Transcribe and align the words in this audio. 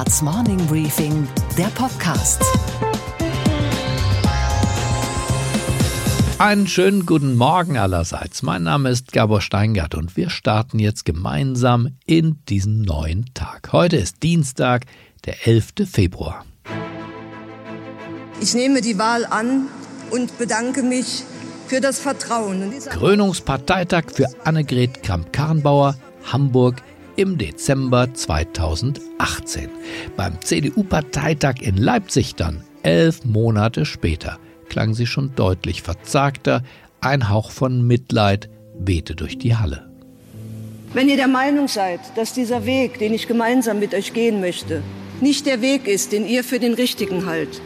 Handelsblatts 0.00 0.22
Morning 0.22 0.66
Briefing, 0.66 1.28
der 1.58 1.66
Podcast. 1.66 2.42
Einen 6.38 6.66
schönen 6.66 7.04
guten 7.04 7.36
Morgen 7.36 7.76
allerseits. 7.76 8.42
Mein 8.42 8.62
Name 8.62 8.88
ist 8.88 9.12
Gabor 9.12 9.42
Steingart 9.42 9.94
und 9.94 10.16
wir 10.16 10.30
starten 10.30 10.78
jetzt 10.78 11.04
gemeinsam 11.04 11.98
in 12.06 12.38
diesen 12.48 12.80
neuen 12.80 13.26
Tag. 13.34 13.72
Heute 13.72 13.96
ist 13.96 14.22
Dienstag, 14.22 14.86
der 15.26 15.46
11. 15.46 15.86
Februar. 15.90 16.46
Ich 18.40 18.54
nehme 18.54 18.80
die 18.80 18.98
Wahl 18.98 19.26
an 19.26 19.66
und 20.10 20.38
bedanke 20.38 20.82
mich 20.82 21.24
für 21.66 21.82
das 21.82 21.98
Vertrauen. 21.98 22.72
Krönungsparteitag 22.88 24.04
für 24.14 24.28
Annegret 24.44 25.02
Kramp-Karrenbauer, 25.02 25.94
Hamburg 26.32 26.82
im 27.16 27.38
Dezember 27.38 28.12
2018. 28.12 29.68
Beim 30.16 30.40
CDU-Parteitag 30.40 31.60
in 31.60 31.76
Leipzig 31.76 32.34
dann, 32.34 32.64
elf 32.82 33.24
Monate 33.24 33.84
später, 33.84 34.38
klang 34.68 34.94
sie 34.94 35.06
schon 35.06 35.34
deutlich 35.34 35.82
verzagter, 35.82 36.62
ein 37.00 37.28
Hauch 37.28 37.50
von 37.50 37.86
Mitleid 37.86 38.48
wehte 38.78 39.14
durch 39.14 39.38
die 39.38 39.56
Halle. 39.56 39.90
Wenn 40.92 41.08
ihr 41.08 41.16
der 41.16 41.28
Meinung 41.28 41.68
seid, 41.68 42.00
dass 42.16 42.32
dieser 42.34 42.66
Weg, 42.66 42.98
den 42.98 43.14
ich 43.14 43.28
gemeinsam 43.28 43.78
mit 43.78 43.94
euch 43.94 44.12
gehen 44.12 44.40
möchte, 44.40 44.82
nicht 45.20 45.46
der 45.46 45.60
Weg 45.60 45.86
ist, 45.86 46.12
den 46.12 46.26
ihr 46.26 46.42
für 46.42 46.58
den 46.58 46.74
richtigen 46.74 47.26
haltet, 47.26 47.60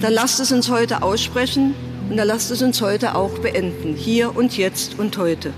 dann 0.00 0.12
lasst 0.12 0.40
es 0.40 0.52
uns 0.52 0.70
heute 0.70 1.02
aussprechen 1.02 1.74
und 2.08 2.16
dann 2.16 2.28
lasst 2.28 2.50
es 2.50 2.62
uns 2.62 2.80
heute 2.80 3.14
auch 3.14 3.38
beenden. 3.38 3.94
Hier 3.96 4.36
und 4.36 4.56
jetzt 4.56 4.98
und 4.98 5.18
heute. 5.18 5.52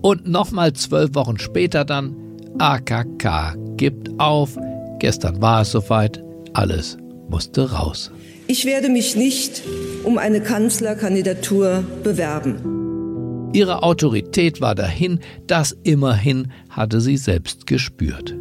Und 0.00 0.28
nochmal 0.28 0.72
zwölf 0.72 1.14
Wochen 1.14 1.38
später 1.38 1.84
dann, 1.84 2.16
AKK 2.58 3.56
gibt 3.76 4.08
auf. 4.18 4.56
Gestern 4.98 5.40
war 5.40 5.62
es 5.62 5.72
soweit, 5.72 6.22
alles 6.54 6.96
musste 7.28 7.70
raus. 7.70 8.10
Ich 8.46 8.64
werde 8.64 8.88
mich 8.88 9.14
nicht 9.14 9.62
um 10.04 10.18
eine 10.18 10.40
Kanzlerkandidatur 10.40 11.84
bewerben. 12.02 13.50
Ihre 13.52 13.82
Autorität 13.82 14.60
war 14.60 14.74
dahin, 14.74 15.20
das 15.46 15.76
immerhin 15.82 16.52
hatte 16.70 17.00
sie 17.00 17.16
selbst 17.16 17.66
gespürt. 17.66 18.34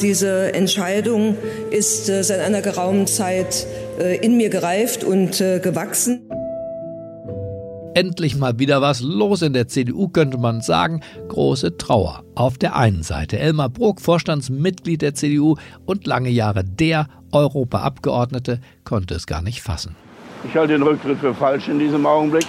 Diese 0.00 0.52
Entscheidung 0.52 1.36
ist 1.70 2.08
äh, 2.10 2.22
seit 2.22 2.40
einer 2.40 2.60
geraumen 2.60 3.06
Zeit 3.06 3.66
äh, 3.98 4.16
in 4.18 4.36
mir 4.36 4.50
gereift 4.50 5.04
und 5.04 5.40
äh, 5.40 5.58
gewachsen. 5.58 6.28
Endlich 7.96 8.36
mal 8.36 8.58
wieder 8.58 8.82
was 8.82 9.00
los 9.00 9.40
in 9.40 9.54
der 9.54 9.68
CDU, 9.68 10.08
könnte 10.08 10.36
man 10.36 10.60
sagen. 10.60 11.00
Große 11.28 11.78
Trauer. 11.78 12.24
Auf 12.34 12.58
der 12.58 12.76
einen 12.76 13.02
Seite 13.02 13.38
Elmar 13.38 13.70
Bruck, 13.70 14.02
Vorstandsmitglied 14.02 15.00
der 15.00 15.14
CDU 15.14 15.56
und 15.86 16.06
lange 16.06 16.28
Jahre 16.28 16.62
der 16.62 17.08
Europaabgeordnete, 17.32 18.60
konnte 18.84 19.14
es 19.14 19.26
gar 19.26 19.40
nicht 19.40 19.62
fassen. 19.62 19.96
Ich 20.44 20.54
halte 20.54 20.74
den 20.74 20.82
Rücktritt 20.82 21.20
für 21.20 21.32
falsch 21.32 21.68
in 21.68 21.78
diesem 21.78 22.04
Augenblick 22.04 22.44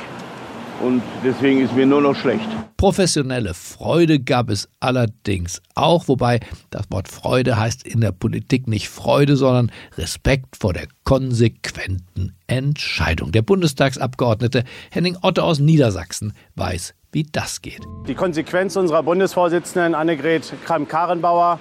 und 0.82 1.02
deswegen 1.24 1.62
ist 1.62 1.76
mir 1.76 1.86
nur 1.86 2.02
noch 2.02 2.16
schlecht. 2.16 2.48
Professionelle 2.78 3.54
Freude 3.54 4.20
gab 4.20 4.50
es 4.50 4.70
allerdings 4.80 5.62
auch, 5.76 6.08
wobei 6.08 6.40
das 6.70 6.86
Wort 6.90 7.08
Freude 7.08 7.58
heißt 7.58 7.86
in 7.86 8.02
der 8.02 8.12
Politik 8.12 8.68
nicht 8.68 8.90
Freude, 8.90 9.36
sondern 9.36 9.72
Respekt 9.98 10.58
vor 10.58 10.74
der 10.74 10.88
konsequenten 11.04 12.36
Entscheidung. 12.48 13.32
Der 13.32 13.42
Bundestagsabgeordnete 13.42 14.64
Henning 14.92 15.18
Otte 15.22 15.44
aus 15.44 15.60
Niedersachsen 15.60 16.34
weiß, 16.56 16.94
wie 17.12 17.24
das 17.24 17.62
geht. 17.62 17.82
Die 18.08 18.16
Konsequenz 18.16 18.76
unserer 18.76 19.04
Bundesvorsitzenden 19.04 19.96
Annegret 19.96 20.54
Kramp-Karrenbauer 20.66 21.60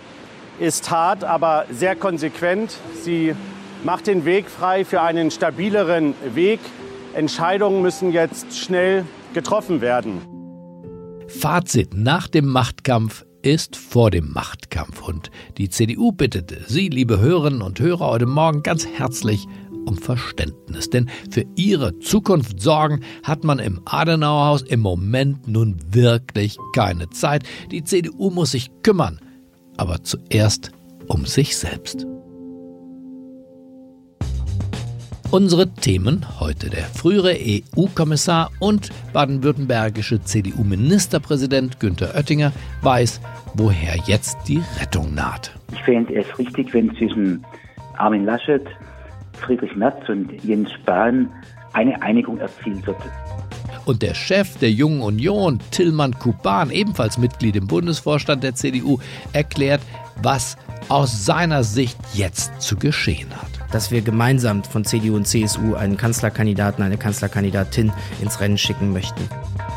ist 0.58 0.90
hart, 0.90 1.24
aber 1.24 1.66
sehr 1.70 1.96
konsequent. 1.96 2.76
Sie 3.02 3.34
macht 3.84 4.06
den 4.06 4.24
Weg 4.24 4.50
frei 4.50 4.84
für 4.84 5.00
einen 5.00 5.30
stabileren 5.30 6.14
Weg 6.34 6.60
Entscheidungen 7.16 7.82
müssen 7.82 8.12
jetzt 8.12 8.56
schnell 8.56 9.04
getroffen 9.32 9.80
werden. 9.80 10.20
Fazit 11.28 11.94
nach 11.94 12.28
dem 12.28 12.46
Machtkampf 12.46 13.24
ist 13.42 13.76
vor 13.76 14.10
dem 14.10 14.32
Machtkampf. 14.32 15.02
Und 15.02 15.30
die 15.56 15.70
CDU 15.70 16.12
bittete 16.12 16.58
Sie, 16.66 16.88
liebe 16.88 17.18
Hörerinnen 17.18 17.62
und 17.62 17.80
Hörer, 17.80 18.06
heute 18.06 18.26
Morgen 18.26 18.62
ganz 18.62 18.86
herzlich 18.86 19.46
um 19.86 19.96
Verständnis. 19.96 20.90
Denn 20.90 21.08
für 21.30 21.44
ihre 21.54 21.98
Zukunft 22.00 22.60
sorgen 22.60 23.00
hat 23.22 23.44
man 23.44 23.60
im 23.60 23.80
Adenauerhaus 23.86 24.62
im 24.62 24.80
Moment 24.80 25.48
nun 25.48 25.78
wirklich 25.90 26.58
keine 26.74 27.08
Zeit. 27.10 27.44
Die 27.70 27.82
CDU 27.82 28.30
muss 28.30 28.50
sich 28.50 28.70
kümmern, 28.82 29.20
aber 29.76 30.02
zuerst 30.02 30.70
um 31.06 31.24
sich 31.24 31.56
selbst. 31.56 32.06
Unsere 35.32 35.68
Themen 35.68 36.24
heute. 36.38 36.70
Der 36.70 36.84
frühere 36.84 37.36
EU-Kommissar 37.36 38.50
und 38.60 38.90
baden-württembergische 39.12 40.22
CDU-Ministerpräsident 40.22 41.80
Günther 41.80 42.14
Oettinger 42.14 42.52
weiß, 42.82 43.20
woher 43.54 43.96
jetzt 44.06 44.38
die 44.46 44.62
Rettung 44.80 45.14
naht. 45.14 45.52
Ich 45.72 45.82
fände 45.82 46.14
es 46.14 46.38
richtig, 46.38 46.72
wenn 46.72 46.94
zwischen 46.96 47.44
Armin 47.96 48.24
Laschet, 48.24 48.62
Friedrich 49.32 49.74
Merz 49.74 50.08
und 50.08 50.32
Jens 50.44 50.70
Spahn 50.72 51.28
eine 51.72 52.00
Einigung 52.02 52.38
erzielt 52.38 52.86
wird. 52.86 52.96
Und 53.84 54.02
der 54.02 54.14
Chef 54.14 54.56
der 54.58 54.70
Jungen 54.70 55.02
Union, 55.02 55.58
Tillmann 55.72 56.16
Kuban, 56.18 56.70
ebenfalls 56.70 57.18
Mitglied 57.18 57.56
im 57.56 57.66
Bundesvorstand 57.66 58.44
der 58.44 58.54
CDU, 58.54 58.98
erklärt, 59.32 59.82
was 60.22 60.56
aus 60.88 61.26
seiner 61.26 61.64
Sicht 61.64 61.98
jetzt 62.14 62.60
zu 62.60 62.76
geschehen 62.76 63.30
hat 63.30 63.55
dass 63.76 63.90
wir 63.90 64.00
gemeinsam 64.00 64.64
von 64.64 64.86
CDU 64.86 65.16
und 65.16 65.28
CSU 65.28 65.74
einen 65.74 65.98
Kanzlerkandidaten, 65.98 66.82
eine 66.82 66.96
Kanzlerkandidatin 66.96 67.92
ins 68.22 68.40
Rennen 68.40 68.56
schicken 68.56 68.90
möchten. 68.90 69.28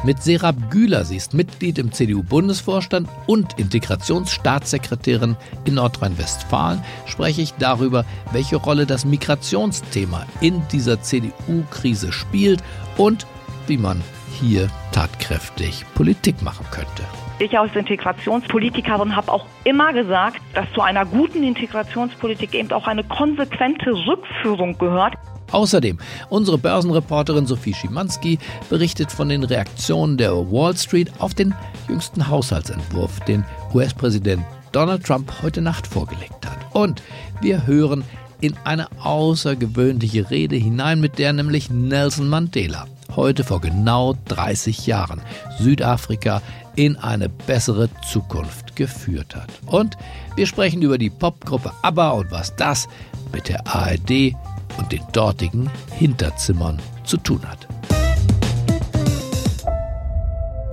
Mit 0.05 0.23
Serap 0.23 0.55
Güler, 0.71 1.03
sie 1.03 1.17
ist 1.17 1.33
Mitglied 1.33 1.77
im 1.77 1.91
CDU-Bundesvorstand 1.91 3.09
und 3.27 3.59
Integrationsstaatssekretärin 3.59 5.35
in 5.65 5.73
Nordrhein-Westfalen, 5.73 6.81
spreche 7.07 7.41
ich 7.41 7.51
darüber, 7.55 8.05
welche 8.31 8.55
Rolle 8.55 8.85
das 8.85 9.03
Migrationsthema 9.03 10.25
in 10.39 10.61
dieser 10.71 11.01
CDU-Krise 11.01 12.13
spielt 12.13 12.63
und 12.95 13.27
wie 13.67 13.77
man 13.77 14.01
hier 14.39 14.69
tatkräftig 14.93 15.83
Politik 15.93 16.41
machen 16.41 16.65
könnte. 16.71 17.03
Ich 17.41 17.57
als 17.57 17.73
Integrationspolitikerin 17.73 19.15
habe 19.15 19.31
auch 19.31 19.45
immer 19.63 19.93
gesagt, 19.93 20.41
dass 20.53 20.65
zu 20.73 20.81
einer 20.81 21.05
guten 21.05 21.41
Integrationspolitik 21.41 22.53
eben 22.53 22.69
auch 22.73 22.85
eine 22.85 23.05
konsequente 23.05 23.91
Rückführung 23.91 24.77
gehört. 24.77 25.13
Außerdem, 25.51 25.99
unsere 26.29 26.57
Börsenreporterin 26.57 27.45
Sophie 27.45 27.73
Schimanski 27.73 28.39
berichtet 28.69 29.13
von 29.13 29.29
den 29.29 29.45
Reaktionen 29.45 30.17
der 30.17 30.33
Wall 30.33 30.75
Street 30.75 31.13
auf 31.19 31.33
den 31.33 31.55
jüngsten 31.87 32.27
Haushaltsentwurf, 32.27 33.21
den 33.21 33.45
US-Präsident 33.73 34.43
Donald 34.73 35.05
Trump 35.05 35.31
heute 35.41 35.61
Nacht 35.61 35.87
vorgelegt 35.87 36.45
hat. 36.45 36.75
Und 36.75 37.01
wir 37.39 37.65
hören 37.65 38.03
in 38.41 38.53
eine 38.65 38.87
außergewöhnliche 39.01 40.29
Rede 40.29 40.57
hinein, 40.57 40.99
mit 40.99 41.17
der 41.17 41.31
nämlich 41.31 41.69
Nelson 41.69 42.27
Mandela 42.27 42.85
heute 43.15 43.43
vor 43.43 43.59
genau 43.59 44.15
30 44.27 44.87
Jahren 44.87 45.21
Südafrika 45.57 46.41
in 46.79 46.95
eine 46.95 47.27
bessere 47.27 47.89
Zukunft 48.09 48.77
geführt 48.77 49.35
hat. 49.35 49.49
Und 49.65 49.97
wir 50.37 50.47
sprechen 50.47 50.81
über 50.81 50.97
die 50.97 51.09
Popgruppe 51.09 51.73
ABBA 51.81 52.11
und 52.11 52.31
was 52.31 52.55
das 52.55 52.87
mit 53.33 53.49
der 53.49 53.67
ARD 53.67 54.33
und 54.77 54.89
den 54.89 55.03
dortigen 55.11 55.69
Hinterzimmern 55.91 56.79
zu 57.03 57.17
tun 57.17 57.41
hat. 57.45 57.67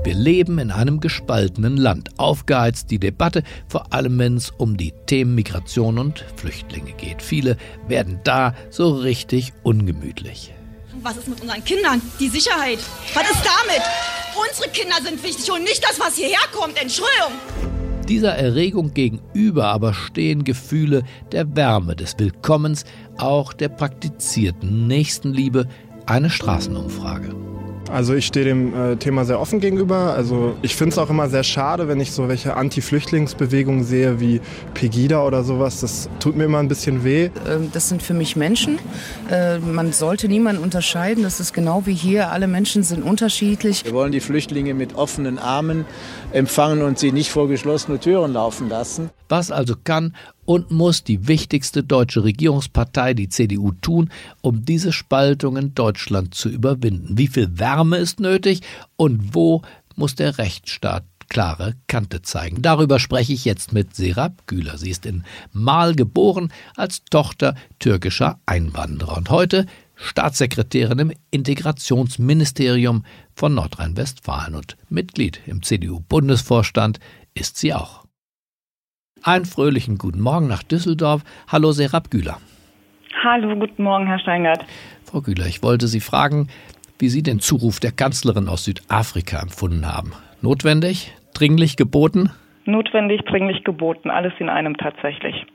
Wir 0.04 0.14
leben 0.14 0.60
in 0.60 0.70
einem 0.70 1.00
gespaltenen 1.00 1.76
Land. 1.76 2.10
Aufgeheizt 2.18 2.92
die 2.92 3.00
Debatte, 3.00 3.42
vor 3.66 3.92
allem 3.92 4.16
wenn 4.20 4.36
es 4.36 4.50
um 4.50 4.76
die 4.76 4.92
Themen 5.06 5.34
Migration 5.34 5.98
und 5.98 6.24
Flüchtlinge 6.36 6.92
geht. 6.92 7.20
Viele 7.20 7.56
werden 7.88 8.20
da 8.22 8.54
so 8.70 8.94
richtig 8.94 9.52
ungemütlich. 9.64 10.52
Was 11.02 11.16
ist 11.16 11.28
mit 11.28 11.40
unseren 11.40 11.64
Kindern? 11.64 12.00
Die 12.18 12.28
Sicherheit. 12.28 12.78
Was 13.14 13.30
ist 13.30 13.42
damit? 13.44 13.82
Unsere 14.48 14.70
Kinder 14.70 14.96
sind 15.02 15.22
wichtig 15.22 15.50
und 15.50 15.62
nicht 15.62 15.82
das, 15.82 15.98
was 16.00 16.16
hierher 16.16 16.38
kommt. 16.52 16.80
Entschuldigung. 16.80 17.32
Dieser 18.08 18.36
Erregung 18.36 18.94
gegenüber 18.94 19.66
aber 19.66 19.92
stehen 19.92 20.44
Gefühle 20.44 21.02
der 21.32 21.56
Wärme, 21.56 21.96
des 21.96 22.18
Willkommens, 22.18 22.84
auch 23.18 23.52
der 23.52 23.68
praktizierten 23.68 24.86
Nächstenliebe, 24.86 25.66
eine 26.06 26.30
Straßenumfrage. 26.30 27.34
Also 27.90 28.14
ich 28.14 28.26
stehe 28.26 28.44
dem 28.44 28.74
äh, 28.74 28.96
Thema 28.96 29.24
sehr 29.24 29.40
offen 29.40 29.60
gegenüber. 29.60 30.14
Also 30.14 30.56
ich 30.62 30.74
finde 30.76 30.92
es 30.92 30.98
auch 30.98 31.10
immer 31.10 31.28
sehr 31.28 31.44
schade, 31.44 31.88
wenn 31.88 32.00
ich 32.00 32.12
so 32.12 32.28
welche 32.28 32.56
Anti-Flüchtlingsbewegungen 32.56 33.84
sehe 33.84 34.20
wie 34.20 34.40
Pegida 34.74 35.24
oder 35.24 35.44
sowas. 35.44 35.80
Das 35.80 36.08
tut 36.18 36.36
mir 36.36 36.44
immer 36.44 36.58
ein 36.58 36.68
bisschen 36.68 37.04
weh. 37.04 37.30
Ähm, 37.48 37.70
das 37.72 37.88
sind 37.88 38.02
für 38.02 38.14
mich 38.14 38.36
Menschen. 38.36 38.78
Äh, 39.30 39.58
man 39.58 39.92
sollte 39.92 40.28
niemanden 40.28 40.62
unterscheiden. 40.62 41.22
Das 41.22 41.40
ist 41.40 41.52
genau 41.52 41.86
wie 41.86 41.94
hier. 41.94 42.30
Alle 42.32 42.48
Menschen 42.48 42.82
sind 42.82 43.02
unterschiedlich. 43.02 43.84
Wir 43.84 43.92
wollen 43.92 44.12
die 44.12 44.20
Flüchtlinge 44.20 44.74
mit 44.74 44.94
offenen 44.96 45.38
Armen 45.38 45.84
empfangen 46.32 46.82
und 46.82 46.98
sie 46.98 47.12
nicht 47.12 47.30
vor 47.30 47.48
geschlossene 47.48 48.00
Türen 48.00 48.32
laufen 48.32 48.68
lassen. 48.68 49.10
Was 49.28 49.50
also 49.50 49.74
kann 49.82 50.14
und 50.46 50.70
muss 50.70 51.04
die 51.04 51.28
wichtigste 51.28 51.82
deutsche 51.82 52.24
Regierungspartei, 52.24 53.14
die 53.14 53.28
CDU, 53.28 53.72
tun, 53.82 54.10
um 54.40 54.64
diese 54.64 54.92
Spaltung 54.92 55.56
in 55.56 55.74
Deutschland 55.74 56.34
zu 56.34 56.48
überwinden? 56.48 57.18
Wie 57.18 57.28
viel 57.28 57.58
Wärme 57.58 57.98
ist 57.98 58.20
nötig 58.20 58.62
und 58.96 59.34
wo 59.34 59.62
muss 59.96 60.14
der 60.14 60.38
Rechtsstaat 60.38 61.04
klare 61.28 61.74
Kante 61.88 62.22
zeigen. 62.22 62.62
Darüber 62.62 62.98
spreche 62.98 63.32
ich 63.32 63.44
jetzt 63.44 63.72
mit 63.72 63.96
Serap 63.96 64.46
Güler. 64.46 64.78
Sie 64.78 64.90
ist 64.90 65.06
in 65.06 65.24
Mal 65.52 65.94
geboren 65.94 66.52
als 66.76 67.04
Tochter 67.04 67.54
türkischer 67.78 68.38
Einwanderer 68.46 69.16
und 69.16 69.30
heute 69.30 69.66
Staatssekretärin 69.96 70.98
im 70.98 71.12
Integrationsministerium 71.30 73.04
von 73.34 73.54
Nordrhein-Westfalen 73.54 74.54
und 74.54 74.76
Mitglied 74.88 75.40
im 75.46 75.62
CDU-Bundesvorstand 75.62 77.00
ist 77.34 77.56
sie 77.56 77.72
auch. 77.74 78.05
Einen 79.22 79.44
fröhlichen 79.44 79.98
guten 79.98 80.20
Morgen 80.20 80.46
nach 80.46 80.62
Düsseldorf. 80.62 81.22
Hallo 81.48 81.72
Serap 81.72 82.10
Güler. 82.10 82.38
Hallo, 83.24 83.56
guten 83.56 83.82
Morgen, 83.82 84.06
Herr 84.06 84.18
Steingart. 84.18 84.64
Frau 85.04 85.20
Güler, 85.20 85.46
ich 85.46 85.62
wollte 85.62 85.88
Sie 85.88 86.00
fragen, 86.00 86.48
wie 86.98 87.08
Sie 87.08 87.22
den 87.22 87.40
Zuruf 87.40 87.80
der 87.80 87.92
Kanzlerin 87.92 88.48
aus 88.48 88.64
Südafrika 88.64 89.40
empfunden 89.40 89.86
haben. 89.86 90.12
Notwendig? 90.42 91.12
Dringlich 91.34 91.76
geboten? 91.76 92.30
Notwendig, 92.66 93.22
dringlich 93.22 93.64
geboten, 93.64 94.10
alles 94.10 94.32
in 94.38 94.48
einem 94.48 94.76
tatsächlich. 94.76 95.46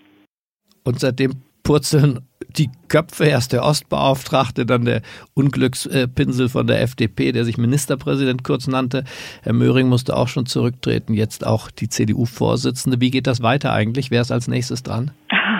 Und 0.83 0.99
seitdem 0.99 1.33
purzeln 1.63 2.19
die 2.57 2.69
Köpfe, 2.87 3.25
erst 3.25 3.53
der 3.53 3.63
Ostbeauftragte, 3.63 4.65
dann 4.65 4.85
der 4.85 5.01
Unglückspinsel 5.33 6.49
von 6.49 6.67
der 6.67 6.81
FDP, 6.81 7.31
der 7.31 7.45
sich 7.45 7.57
Ministerpräsident 7.57 8.43
kurz 8.43 8.67
nannte. 8.67 9.03
Herr 9.41 9.53
Möhring 9.53 9.87
musste 9.87 10.15
auch 10.15 10.27
schon 10.27 10.45
zurücktreten, 10.45 11.13
jetzt 11.13 11.45
auch 11.45 11.71
die 11.71 11.87
CDU-Vorsitzende. 11.87 12.99
Wie 12.99 13.11
geht 13.11 13.27
das 13.27 13.41
weiter 13.41 13.73
eigentlich? 13.73 14.11
Wer 14.11 14.21
ist 14.21 14.31
als 14.31 14.47
nächstes 14.47 14.83
dran? 14.83 15.11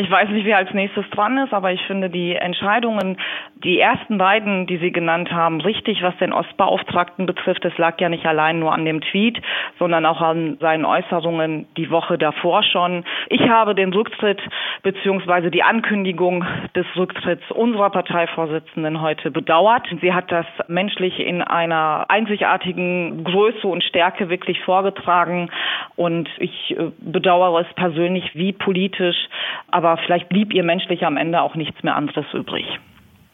Ich 0.00 0.10
weiß 0.10 0.30
nicht, 0.30 0.46
wer 0.46 0.56
als 0.56 0.72
nächstes 0.72 1.04
dran 1.10 1.36
ist, 1.36 1.52
aber 1.52 1.72
ich 1.72 1.82
finde 1.82 2.08
die 2.08 2.34
Entscheidungen, 2.34 3.18
die 3.62 3.78
ersten 3.78 4.16
beiden, 4.16 4.66
die 4.66 4.78
Sie 4.78 4.92
genannt 4.92 5.30
haben, 5.30 5.60
richtig, 5.60 6.02
was 6.02 6.16
den 6.16 6.32
Ostbeauftragten 6.32 7.26
betrifft. 7.26 7.66
Es 7.66 7.76
lag 7.76 8.00
ja 8.00 8.08
nicht 8.08 8.24
allein 8.24 8.58
nur 8.58 8.72
an 8.72 8.86
dem 8.86 9.02
Tweet, 9.02 9.38
sondern 9.78 10.06
auch 10.06 10.22
an 10.22 10.56
seinen 10.58 10.86
Äußerungen 10.86 11.66
die 11.76 11.90
Woche 11.90 12.16
davor 12.16 12.62
schon. 12.62 13.04
Ich 13.28 13.42
habe 13.42 13.74
den 13.74 13.92
Rücktritt 13.92 14.40
beziehungsweise 14.82 15.50
die 15.50 15.62
Ankündigung 15.62 16.46
des 16.74 16.86
Rücktritts 16.96 17.50
unserer 17.50 17.90
Parteivorsitzenden 17.90 19.02
heute 19.02 19.30
bedauert. 19.30 19.86
Sie 20.00 20.14
hat 20.14 20.32
das 20.32 20.46
menschlich 20.68 21.20
in 21.20 21.42
einer 21.42 22.06
einzigartigen 22.08 23.22
Größe 23.24 23.66
und 23.66 23.84
Stärke 23.84 24.30
wirklich 24.30 24.62
vorgetragen 24.62 25.50
und 25.96 26.30
ich 26.38 26.70
äh, 26.70 26.90
bedauere 27.00 27.60
es 27.60 27.74
persönlich 27.74 28.34
wie 28.34 28.54
politisch, 28.54 29.28
aber 29.70 29.89
aber 29.90 30.00
vielleicht 30.02 30.28
blieb 30.28 30.54
ihr 30.54 30.62
menschlich 30.62 31.04
am 31.04 31.16
Ende 31.16 31.40
auch 31.42 31.56
nichts 31.56 31.82
mehr 31.82 31.96
anderes 31.96 32.26
übrig. 32.32 32.64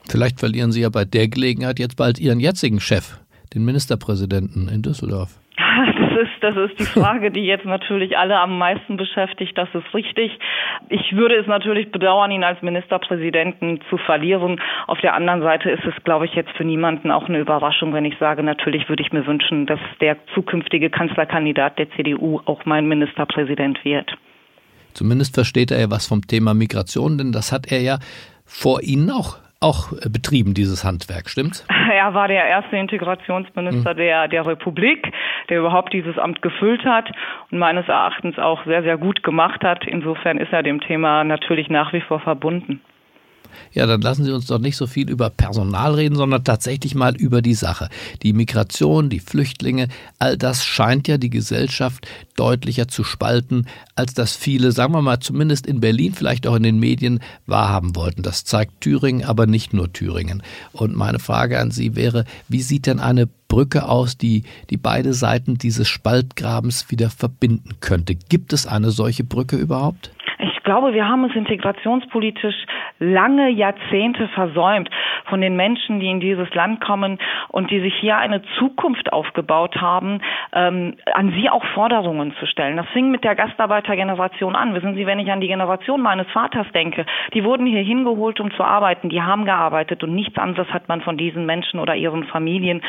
Vielleicht 0.09 0.41
verlieren 0.41 0.73
Sie 0.73 0.83
ja 0.83 0.89
bei 0.89 1.05
der 1.05 1.29
Gelegenheit 1.29 1.79
jetzt 1.79 1.97
bald 1.97 2.19
Ihren 2.19 2.41
jetzigen 2.41 2.81
Chef, 2.81 3.19
den 3.55 3.65
Ministerpräsidenten 3.65 4.69
in 4.69 4.83
Düsseldorf. 4.83 5.39
Das 6.17 6.25
ist, 6.25 6.43
das 6.43 6.57
ist 6.57 6.81
die 6.81 6.99
Frage, 6.99 7.31
die 7.31 7.45
jetzt 7.45 7.67
natürlich 7.67 8.17
alle 8.17 8.39
am 8.39 8.57
meisten 8.57 8.97
beschäftigt. 8.97 9.53
Das 9.59 9.69
ist 9.75 9.93
richtig. 9.93 10.33
Ich 10.89 11.15
würde 11.15 11.35
es 11.35 11.47
natürlich 11.47 11.93
bedauern, 11.93 12.31
ihn 12.31 12.43
als 12.43 12.63
Ministerpräsidenten 12.63 13.81
zu 13.91 13.99
verlieren. 13.99 14.59
Auf 14.87 14.99
der 15.03 15.13
anderen 15.13 15.43
Seite 15.43 15.69
ist 15.69 15.85
es, 15.85 15.93
glaube 16.05 16.25
ich, 16.25 16.33
jetzt 16.33 16.53
für 16.53 16.65
niemanden 16.65 17.11
auch 17.11 17.29
eine 17.29 17.39
Überraschung, 17.39 17.93
wenn 17.93 18.07
ich 18.07 18.17
sage, 18.17 18.43
natürlich 18.43 18.89
würde 18.89 19.03
ich 19.03 19.13
mir 19.13 19.27
wünschen, 19.27 19.67
dass 19.67 19.81
der 20.01 20.17
zukünftige 20.33 20.89
Kanzlerkandidat 20.89 21.79
der 21.79 21.91
CDU 21.91 22.41
auch 22.47 22.65
mein 22.65 22.87
Ministerpräsident 22.87 23.85
wird. 23.85 24.17
Zumindest 24.97 25.35
versteht 25.35 25.71
er 25.71 25.81
ja 25.81 25.91
was 25.91 26.07
vom 26.07 26.27
Thema 26.27 26.55
Migration, 26.55 27.19
denn 27.19 27.33
das 27.33 27.53
hat 27.53 27.71
er 27.71 27.81
ja 27.81 27.99
vor 28.45 28.83
Ihnen 28.83 29.11
auch 29.11 29.39
auch 29.59 29.93
betrieben, 30.11 30.53
dieses 30.53 30.85
Handwerk, 30.85 31.29
stimmt's? 31.29 31.67
Er 31.89 32.13
war 32.13 32.29
der 32.29 32.45
erste 32.45 32.77
Integrationsminister 32.77 33.95
mhm. 33.95 33.97
der, 33.97 34.29
der 34.29 34.47
Republik, 34.47 35.11
der 35.49 35.61
überhaupt 35.61 35.93
dieses 35.93 36.19
Amt 36.19 36.43
gefüllt 36.43 36.85
hat 36.85 37.11
und 37.51 37.59
meines 37.59 37.89
Erachtens 37.89 38.39
auch 38.39 38.65
sehr, 38.67 38.83
sehr 38.83 38.99
gut 38.99 39.23
gemacht 39.23 39.63
hat. 39.65 39.87
Insofern 39.87 40.39
ist 40.39 40.53
er 40.53 40.63
dem 40.63 40.81
Thema 40.81 41.25
natürlich 41.25 41.71
nach 41.71 41.93
wie 41.93 42.03
vor 42.03 42.21
verbunden. 42.21 42.81
Ja, 43.73 43.87
dann 43.87 44.01
lassen 44.01 44.25
Sie 44.25 44.33
uns 44.33 44.47
doch 44.47 44.59
nicht 44.59 44.77
so 44.77 44.87
viel 44.87 45.11
über 45.11 45.31
Personal 45.31 45.95
reden, 45.95 46.17
sondern 46.17 46.45
tatsächlich 46.45 46.95
mal 46.95 47.17
über 47.17 47.43
die 47.43 47.55
Sache. 47.55 47.89
Die 48.23 48.33
Migration, 48.33 49.11
die 49.11 49.21
Flüchtlinge, 49.21 49.89
all 50.19 50.37
das 50.37 50.65
scheint 50.65 51.09
ja 51.09 51.19
die 51.19 51.31
Gesellschaft 51.31 52.07
deutlicher 52.37 52.89
zu 52.89 53.05
spalten, 53.05 53.67
als 53.95 54.15
das 54.15 54.37
viele, 54.37 54.73
sagen 54.73 54.93
wir 54.93 55.03
mal, 55.03 55.21
zumindest 55.21 55.67
in 55.67 55.81
Berlin, 55.81 56.15
vielleicht 56.15 56.47
auch 56.47 56.55
in 56.55 56.63
den 56.63 56.79
Medien 56.79 57.21
wahrhaben 57.47 57.97
wollten. 57.97 58.23
Das 58.23 58.45
zeigt 58.45 58.81
Thüringen, 58.81 59.25
aber 59.25 59.47
nicht 59.47 59.73
nur 59.73 59.93
Thüringen. 59.93 60.43
Und 60.73 60.97
meine 60.97 61.19
Frage 61.19 61.61
an 61.61 61.71
Sie 61.71 61.97
wäre, 61.97 62.25
wie 62.49 62.63
sieht 62.63 62.87
denn 62.87 63.01
eine 63.01 63.29
Brücke 63.49 63.89
aus, 63.89 64.19
die, 64.19 64.45
die 64.71 64.77
beide 64.77 65.15
Seiten 65.15 65.57
dieses 65.59 65.89
Spaltgrabens 65.89 66.91
wieder 66.91 67.11
verbinden 67.11 67.77
könnte? 67.81 68.15
Gibt 68.15 68.53
es 68.53 68.67
eine 68.67 68.91
solche 68.91 69.25
Brücke 69.25 69.57
überhaupt? 69.57 70.11
Glaube, 70.67 70.93
wir 70.93 71.09
haben 71.09 71.25
es 71.25 71.35
integrationspolitisch 71.35 72.67
lange 72.99 73.49
Jahrzehnte 73.49 74.29
versäumt, 74.29 74.91
von 75.25 75.41
den 75.41 75.57
Menschen, 75.57 76.01
die 76.01 76.11
in 76.11 76.21
dieses 76.21 76.53
Land 76.55 76.81
kommen 76.81 77.19
und 77.49 77.71
die 77.71 77.81
sich 77.81 77.95
hier 77.95 78.19
eine 78.19 78.43
Zukunft 78.59 79.13
aufgebaut 79.13 79.81
haben, 79.81 80.21
ähm, 80.53 80.97
an 81.15 81.33
sie 81.33 81.49
auch 81.49 81.65
Forderungen 81.75 82.35
zu 82.39 82.47
stellen. 82.47 82.77
Das 82.77 82.87
fing 82.89 83.11
mit 83.11 83.25
der 83.25 83.35
Gastarbeitergeneration 83.35 84.55
an. 84.55 84.75
Wissen 84.75 84.95
Sie, 84.95 85.07
wenn 85.07 85.19
ich 85.19 85.31
an 85.31 85.41
die 85.41 85.49
Generation 85.49 86.03
meines 86.03 86.27
Vaters 86.29 86.67
denke, 86.75 87.07
die 87.33 87.45
wurden 87.45 87.67
hier 87.67 87.83
hingeholt, 87.83 88.41
um 88.41 88.51
zu 88.53 88.63
arbeiten, 88.63 89.09
die 89.09 89.23
haben 89.23 89.45
gearbeitet 89.45 90.03
und 90.03 90.15
nichts 90.15 90.39
anderes 90.39 90.69
hat 90.73 90.89
man 90.89 91.01
von 91.01 91.17
diesen 91.17 91.47
Menschen 91.47 91.81
oder 91.81 91.95
ihren 91.95 92.25
Familien 92.25 92.83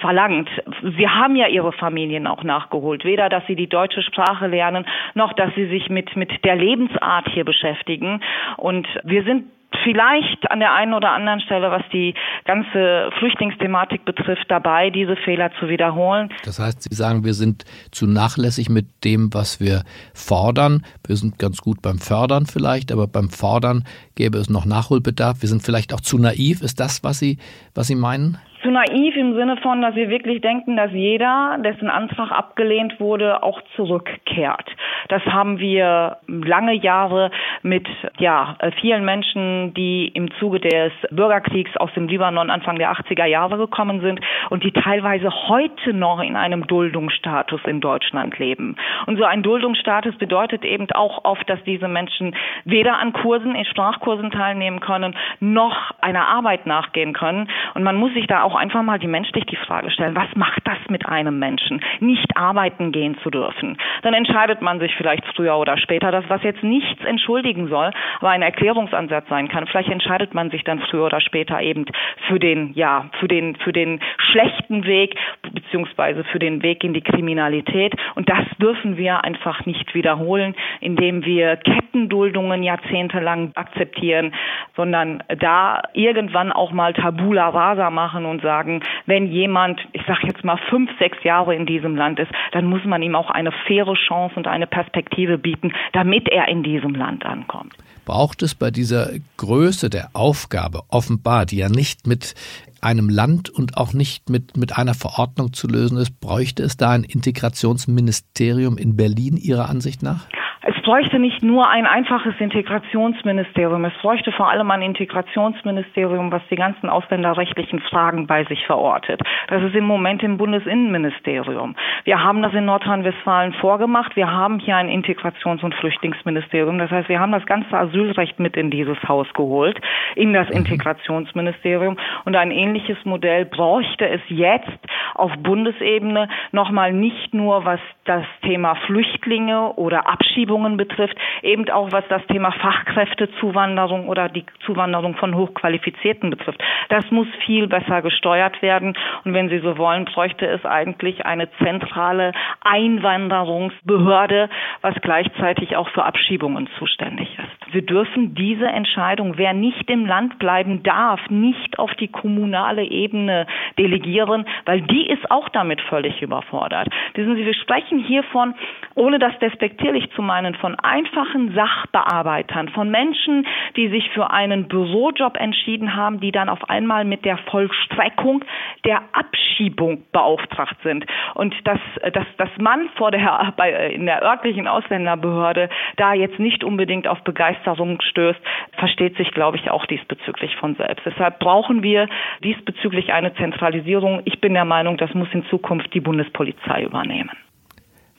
verlangt. 0.00 0.48
Sie 0.96 1.08
haben 1.08 1.36
ja 1.36 1.48
ihre 1.48 1.72
Familien 1.72 2.26
auch 2.26 2.42
nachgeholt. 2.42 3.04
Weder, 3.04 3.28
dass 3.28 3.46
sie 3.46 3.56
die 3.56 3.68
deutsche 3.68 4.02
Sprache 4.02 4.46
lernen, 4.46 4.84
noch, 5.14 5.32
dass 5.32 5.54
sie 5.54 5.66
sich 5.66 5.88
mit, 5.88 6.14
mit 6.16 6.44
der 6.44 6.56
Lebensart 6.56 7.21
Art 7.22 7.32
hier 7.32 7.44
beschäftigen. 7.44 8.20
Und 8.56 8.86
wir 9.04 9.24
sind 9.24 9.44
vielleicht 9.82 10.50
an 10.50 10.60
der 10.60 10.74
einen 10.74 10.92
oder 10.92 11.12
anderen 11.12 11.40
Stelle, 11.40 11.70
was 11.70 11.82
die 11.92 12.14
ganze 12.44 13.10
Flüchtlingsthematik 13.18 14.04
betrifft, 14.04 14.44
dabei, 14.48 14.90
diese 14.90 15.16
Fehler 15.16 15.50
zu 15.58 15.68
wiederholen. 15.68 16.28
Das 16.44 16.58
heißt, 16.58 16.82
Sie 16.82 16.94
sagen, 16.94 17.24
wir 17.24 17.32
sind 17.32 17.64
zu 17.90 18.06
nachlässig 18.06 18.68
mit 18.68 18.86
dem, 19.04 19.32
was 19.32 19.60
wir 19.60 19.82
fordern. 20.12 20.84
Wir 21.06 21.16
sind 21.16 21.38
ganz 21.38 21.58
gut 21.62 21.80
beim 21.80 21.98
Fördern 21.98 22.46
vielleicht, 22.46 22.92
aber 22.92 23.06
beim 23.06 23.30
Fordern 23.30 23.84
gäbe 24.14 24.38
es 24.38 24.50
noch 24.50 24.66
Nachholbedarf. 24.66 25.40
Wir 25.40 25.48
sind 25.48 25.62
vielleicht 25.62 25.94
auch 25.94 26.00
zu 26.00 26.18
naiv. 26.18 26.60
Ist 26.60 26.78
das, 26.78 27.02
was 27.02 27.18
Sie, 27.18 27.38
was 27.74 27.86
Sie 27.86 27.96
meinen? 27.96 28.38
Zu 28.62 28.70
naiv 28.70 29.16
im 29.16 29.34
Sinne 29.34 29.56
von, 29.58 29.82
dass 29.82 29.94
wir 29.94 30.08
wirklich 30.08 30.40
denken, 30.40 30.76
dass 30.76 30.92
jeder, 30.92 31.58
dessen 31.62 31.90
Antrag 31.90 32.30
abgelehnt 32.30 33.00
wurde, 33.00 33.42
auch 33.42 33.60
zurückkehrt. 33.76 34.68
Das 35.08 35.24
haben 35.26 35.58
wir 35.58 36.18
lange 36.26 36.74
Jahre 36.74 37.30
mit 37.62 37.86
ja, 38.18 38.56
vielen 38.80 39.04
Menschen, 39.04 39.74
die 39.74 40.08
im 40.08 40.30
Zuge 40.38 40.60
des 40.60 40.92
Bürgerkriegs 41.10 41.76
aus 41.76 41.92
dem 41.94 42.08
Libanon 42.08 42.50
Anfang 42.50 42.78
der 42.78 42.92
80er 42.92 43.26
Jahre 43.26 43.58
gekommen 43.58 44.00
sind 44.00 44.20
und 44.50 44.64
die 44.64 44.72
teilweise 44.72 45.30
heute 45.48 45.92
noch 45.92 46.20
in 46.20 46.36
einem 46.36 46.66
Duldungsstatus 46.66 47.60
in 47.66 47.80
Deutschland 47.80 48.38
leben. 48.38 48.76
Und 49.06 49.18
so 49.18 49.24
ein 49.24 49.42
Duldungsstatus 49.42 50.16
bedeutet 50.16 50.64
eben 50.64 50.86
auch 50.92 51.24
oft, 51.24 51.48
dass 51.48 51.62
diese 51.64 51.88
Menschen 51.88 52.34
weder 52.64 52.98
an 52.98 53.12
Kursen, 53.12 53.54
in 53.54 53.64
Sprachkursen 53.64 54.30
teilnehmen 54.30 54.80
können, 54.80 55.16
noch 55.40 55.76
einer 56.00 56.28
Arbeit 56.28 56.66
nachgehen 56.66 57.12
können. 57.12 57.48
Und 57.74 57.82
man 57.82 57.96
muss 57.96 58.12
sich 58.14 58.26
da 58.26 58.42
auch 58.42 58.51
auch 58.52 58.56
einfach 58.56 58.82
mal 58.82 58.98
die 58.98 59.06
menschlich 59.06 59.44
die 59.46 59.56
Frage 59.56 59.90
stellen, 59.90 60.14
was 60.14 60.28
macht 60.34 60.60
das 60.64 60.78
mit 60.88 61.06
einem 61.06 61.38
Menschen, 61.38 61.80
nicht 62.00 62.36
arbeiten 62.36 62.92
gehen 62.92 63.16
zu 63.22 63.30
dürfen? 63.30 63.78
Dann 64.02 64.14
entscheidet 64.14 64.60
man 64.60 64.78
sich 64.78 64.94
vielleicht 64.96 65.24
früher 65.34 65.56
oder 65.56 65.78
später, 65.78 66.10
dass 66.10 66.28
was 66.28 66.42
jetzt 66.42 66.62
nichts 66.62 67.02
entschuldigen 67.04 67.68
soll, 67.68 67.90
aber 68.18 68.30
ein 68.30 68.42
Erklärungsansatz 68.42 69.28
sein 69.28 69.48
kann. 69.48 69.66
Vielleicht 69.66 69.88
entscheidet 69.88 70.34
man 70.34 70.50
sich 70.50 70.64
dann 70.64 70.80
früher 70.80 71.06
oder 71.06 71.20
später 71.20 71.60
eben 71.62 71.86
für 72.28 72.38
den, 72.38 72.72
ja, 72.74 73.06
für 73.18 73.28
den, 73.28 73.56
für 73.56 73.72
den 73.72 74.00
schlechten 74.18 74.84
Weg, 74.84 75.16
beziehungsweise 75.52 76.24
für 76.24 76.38
den 76.38 76.62
Weg 76.62 76.84
in 76.84 76.92
die 76.92 77.00
Kriminalität. 77.00 77.94
Und 78.14 78.28
das 78.28 78.44
dürfen 78.60 78.96
wir 78.96 79.24
einfach 79.24 79.64
nicht 79.64 79.94
wiederholen, 79.94 80.54
indem 80.80 81.24
wir 81.24 81.56
Kettenduldungen 81.56 82.62
jahrzehntelang 82.62 83.52
akzeptieren, 83.54 84.34
sondern 84.76 85.22
da 85.38 85.82
irgendwann 85.94 86.52
auch 86.52 86.72
mal 86.72 86.92
Tabula 86.92 87.48
rasa 87.48 87.90
machen 87.90 88.26
und 88.26 88.41
sagen, 88.42 88.82
wenn 89.06 89.26
jemand, 89.26 89.80
ich 89.92 90.02
sage 90.06 90.26
jetzt 90.26 90.44
mal 90.44 90.58
fünf, 90.68 90.90
sechs 90.98 91.22
Jahre 91.24 91.54
in 91.54 91.66
diesem 91.66 91.96
Land 91.96 92.18
ist, 92.18 92.30
dann 92.52 92.66
muss 92.66 92.84
man 92.84 93.02
ihm 93.02 93.14
auch 93.14 93.30
eine 93.30 93.52
faire 93.66 93.94
Chance 93.94 94.36
und 94.36 94.46
eine 94.46 94.66
Perspektive 94.66 95.38
bieten, 95.38 95.72
damit 95.92 96.28
er 96.28 96.48
in 96.48 96.62
diesem 96.62 96.94
Land 96.94 97.24
ankommt. 97.24 97.74
Braucht 98.04 98.42
es 98.42 98.54
bei 98.54 98.70
dieser 98.70 99.10
Größe 99.36 99.88
der 99.88 100.10
Aufgabe 100.12 100.82
offenbar, 100.88 101.46
die 101.46 101.58
ja 101.58 101.68
nicht 101.68 102.06
mit 102.06 102.34
einem 102.80 103.08
Land 103.08 103.48
und 103.48 103.76
auch 103.76 103.92
nicht 103.92 104.28
mit, 104.28 104.56
mit 104.56 104.76
einer 104.76 104.94
Verordnung 104.94 105.52
zu 105.52 105.68
lösen 105.68 105.98
ist, 105.98 106.18
bräuchte 106.20 106.64
es 106.64 106.76
da 106.76 106.90
ein 106.90 107.04
Integrationsministerium 107.04 108.76
in 108.76 108.96
Berlin 108.96 109.36
Ihrer 109.36 109.68
Ansicht 109.68 110.02
nach? 110.02 110.26
Es 110.64 110.80
bräuchte 110.82 111.18
nicht 111.18 111.42
nur 111.42 111.68
ein 111.68 111.86
einfaches 111.86 112.34
Integrationsministerium, 112.38 113.84
es 113.84 113.94
bräuchte 114.00 114.30
vor 114.30 114.48
allem 114.48 114.70
ein 114.70 114.82
Integrationsministerium, 114.82 116.30
was 116.30 116.42
die 116.50 116.56
ganzen 116.56 116.88
ausländerrechtlichen 116.88 117.80
Fragen 117.80 118.28
bei 118.28 118.44
sich 118.44 118.64
verortet. 118.66 119.20
Das 119.48 119.60
ist 119.64 119.74
im 119.74 119.84
Moment 119.84 120.22
im 120.22 120.38
Bundesinnenministerium. 120.38 121.74
Wir 122.04 122.22
haben 122.22 122.42
das 122.42 122.54
in 122.54 122.64
Nordrhein-Westfalen 122.66 123.54
vorgemacht. 123.54 124.14
Wir 124.14 124.30
haben 124.30 124.60
hier 124.60 124.76
ein 124.76 124.88
Integrations- 124.88 125.64
und 125.64 125.74
Flüchtlingsministerium. 125.74 126.78
Das 126.78 126.92
heißt, 126.92 127.08
wir 127.08 127.18
haben 127.18 127.32
das 127.32 127.46
ganze 127.46 127.76
Asylrecht 127.76 128.38
mit 128.38 128.56
in 128.56 128.70
dieses 128.70 129.02
Haus 129.08 129.26
geholt, 129.34 129.80
in 130.14 130.32
das 130.32 130.48
mhm. 130.48 130.58
Integrationsministerium. 130.58 131.96
Und 132.24 132.36
ein 132.36 132.52
ähnliches 132.52 132.98
Modell 133.04 133.46
bräuchte 133.46 134.08
es 134.08 134.20
jetzt 134.28 134.78
auf 135.14 135.32
Bundesebene 135.38 136.28
nochmal 136.52 136.92
nicht 136.92 137.34
nur, 137.34 137.64
was 137.64 137.80
das 138.04 138.24
Thema 138.42 138.74
Flüchtlinge 138.86 139.72
oder 139.74 140.08
Abschiebung 140.08 140.32
Verschiebungen 140.42 140.76
betrifft, 140.76 141.16
eben 141.42 141.68
auch 141.70 141.92
was 141.92 142.04
das 142.08 142.24
Thema 142.26 142.52
Fachkräftezuwanderung 142.52 144.08
oder 144.08 144.28
die 144.28 144.44
Zuwanderung 144.64 145.14
von 145.14 145.34
Hochqualifizierten 145.34 146.30
betrifft. 146.30 146.62
Das 146.88 147.10
muss 147.10 147.26
viel 147.44 147.66
besser 147.68 148.02
gesteuert 148.02 148.60
werden. 148.62 148.94
Und 149.24 149.34
wenn 149.34 149.48
Sie 149.48 149.58
so 149.58 149.78
wollen, 149.78 150.04
bräuchte 150.06 150.46
es 150.46 150.64
eigentlich 150.64 151.24
eine 151.26 151.48
zentrale 151.62 152.32
Einwanderungsbehörde, 152.62 154.48
was 154.80 154.94
gleichzeitig 155.02 155.76
auch 155.76 155.88
für 155.90 156.04
Abschiebungen 156.04 156.68
zuständig 156.78 157.28
ist. 157.38 157.74
Wir 157.74 157.82
dürfen 157.82 158.34
diese 158.34 158.66
Entscheidung, 158.66 159.34
wer 159.36 159.52
nicht 159.52 159.88
im 159.90 160.06
Land 160.06 160.38
bleiben 160.38 160.82
darf, 160.82 161.20
nicht 161.30 161.78
auf 161.78 161.92
die 161.94 162.08
kommunale 162.08 162.84
Ebene 162.84 163.46
delegieren, 163.78 164.46
weil 164.64 164.82
die 164.82 165.01
ist 165.08 165.30
auch 165.30 165.48
damit 165.50 165.80
völlig 165.82 166.22
überfordert. 166.22 166.88
Wissen 167.14 167.36
Sie, 167.36 167.44
wir 167.44 167.54
sprechen 167.54 167.98
hier 167.98 168.22
von, 168.24 168.54
ohne 168.94 169.18
das 169.18 169.38
despektierlich 169.38 170.10
zu 170.12 170.22
meinen, 170.22 170.54
von 170.54 170.74
einfachen 170.78 171.54
Sachbearbeitern, 171.54 172.68
von 172.70 172.90
Menschen, 172.90 173.46
die 173.76 173.88
sich 173.88 174.10
für 174.10 174.30
einen 174.30 174.68
Bürojob 174.68 175.36
entschieden 175.36 175.96
haben, 175.96 176.20
die 176.20 176.32
dann 176.32 176.48
auf 176.48 176.68
einmal 176.68 177.04
mit 177.04 177.24
der 177.24 177.38
Vollstreckung 177.38 178.44
der 178.84 179.02
Abschiebung 179.12 180.04
beauftragt 180.12 180.76
sind. 180.82 181.06
Und 181.34 181.54
dass, 181.64 181.80
dass, 182.12 182.26
dass 182.36 182.50
man 182.58 182.88
vor 182.96 183.10
der, 183.10 183.52
bei, 183.56 183.88
in 183.88 184.06
der 184.06 184.22
örtlichen 184.22 184.68
Ausländerbehörde 184.68 185.68
da 185.96 186.14
jetzt 186.14 186.38
nicht 186.38 186.64
unbedingt 186.64 187.06
auf 187.08 187.22
Begeisterung 187.24 188.00
stößt, 188.00 188.40
versteht 188.78 189.16
sich, 189.16 189.30
glaube 189.32 189.56
ich, 189.56 189.70
auch 189.70 189.86
diesbezüglich 189.86 190.56
von 190.56 190.74
selbst. 190.76 191.04
Deshalb 191.06 191.38
brauchen 191.38 191.82
wir 191.82 192.08
diesbezüglich 192.42 193.12
eine 193.12 193.34
Zentralisierung. 193.34 194.22
Ich 194.24 194.40
bin 194.40 194.54
der 194.54 194.64
Meinung, 194.92 194.96
das 194.98 195.14
muss 195.14 195.28
in 195.32 195.44
Zukunft 195.50 195.92
die 195.94 196.00
Bundespolizei 196.00 196.84
übernehmen. 196.84 197.30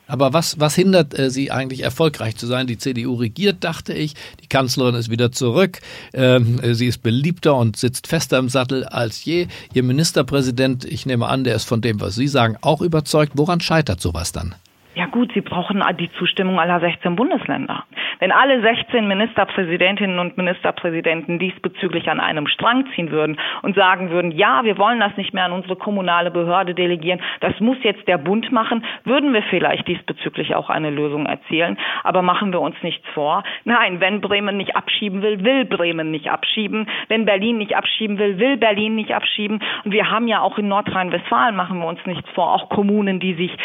Aber 0.06 0.34
was, 0.34 0.60
was 0.60 0.74
hindert 0.74 1.18
äh, 1.18 1.30
sie 1.30 1.50
eigentlich 1.50 1.82
erfolgreich 1.82 2.36
zu 2.36 2.46
sein? 2.46 2.66
Die 2.66 2.76
CDU 2.76 3.14
regiert, 3.14 3.64
dachte 3.64 3.94
ich. 3.94 4.14
Die 4.42 4.48
Kanzlerin 4.48 4.94
ist 4.94 5.10
wieder 5.10 5.32
zurück. 5.32 5.78
Ähm, 6.12 6.60
sie 6.74 6.86
ist 6.86 7.02
beliebter 7.02 7.54
und 7.54 7.76
sitzt 7.76 8.06
fester 8.06 8.38
im 8.38 8.50
Sattel 8.50 8.84
als 8.84 9.24
je. 9.24 9.46
Ihr 9.72 9.82
Ministerpräsident, 9.82 10.84
ich 10.84 11.06
nehme 11.06 11.26
an, 11.26 11.44
der 11.44 11.54
ist 11.54 11.64
von 11.64 11.80
dem, 11.80 12.02
was 12.02 12.16
Sie 12.16 12.28
sagen, 12.28 12.58
auch 12.60 12.82
überzeugt. 12.82 13.32
Woran 13.36 13.60
scheitert 13.60 14.00
sowas 14.00 14.32
dann? 14.32 14.54
Ja 14.94 15.03
gut, 15.14 15.30
Sie 15.32 15.42
brauchen 15.42 15.80
die 16.00 16.10
Zustimmung 16.18 16.58
aller 16.58 16.80
16 16.80 17.14
Bundesländer. 17.14 17.84
Wenn 18.18 18.32
alle 18.32 18.60
16 18.60 19.06
Ministerpräsidentinnen 19.06 20.18
und 20.18 20.36
Ministerpräsidenten 20.36 21.38
diesbezüglich 21.38 22.10
an 22.10 22.18
einem 22.18 22.48
Strang 22.48 22.86
ziehen 22.94 23.12
würden 23.12 23.38
und 23.62 23.76
sagen 23.76 24.10
würden, 24.10 24.32
ja, 24.32 24.64
wir 24.64 24.76
wollen 24.76 24.98
das 24.98 25.16
nicht 25.16 25.32
mehr 25.32 25.44
an 25.44 25.52
unsere 25.52 25.76
kommunale 25.76 26.32
Behörde 26.32 26.74
delegieren, 26.74 27.20
das 27.38 27.60
muss 27.60 27.76
jetzt 27.82 28.08
der 28.08 28.18
Bund 28.18 28.50
machen, 28.50 28.84
würden 29.04 29.32
wir 29.32 29.42
vielleicht 29.44 29.86
diesbezüglich 29.86 30.56
auch 30.56 30.68
eine 30.68 30.90
Lösung 30.90 31.26
erzielen. 31.26 31.78
Aber 32.02 32.22
machen 32.22 32.52
wir 32.52 32.60
uns 32.60 32.74
nichts 32.82 33.06
vor. 33.14 33.44
Nein, 33.62 34.00
wenn 34.00 34.20
Bremen 34.20 34.56
nicht 34.56 34.74
abschieben 34.74 35.22
will, 35.22 35.44
will 35.44 35.64
Bremen 35.64 36.10
nicht 36.10 36.28
abschieben. 36.28 36.88
Wenn 37.06 37.24
Berlin 37.24 37.58
nicht 37.58 37.76
abschieben 37.76 38.18
will, 38.18 38.40
will 38.40 38.56
Berlin 38.56 38.96
nicht 38.96 39.14
abschieben. 39.14 39.60
Und 39.84 39.92
wir 39.92 40.10
haben 40.10 40.26
ja 40.26 40.40
auch 40.40 40.58
in 40.58 40.66
Nordrhein-Westfalen, 40.66 41.54
machen 41.54 41.78
wir 41.78 41.86
uns 41.86 42.04
nichts 42.04 42.28
vor, 42.30 42.52
auch 42.52 42.68
Kommunen, 42.68 43.20
die 43.20 43.34
sich, 43.34 43.56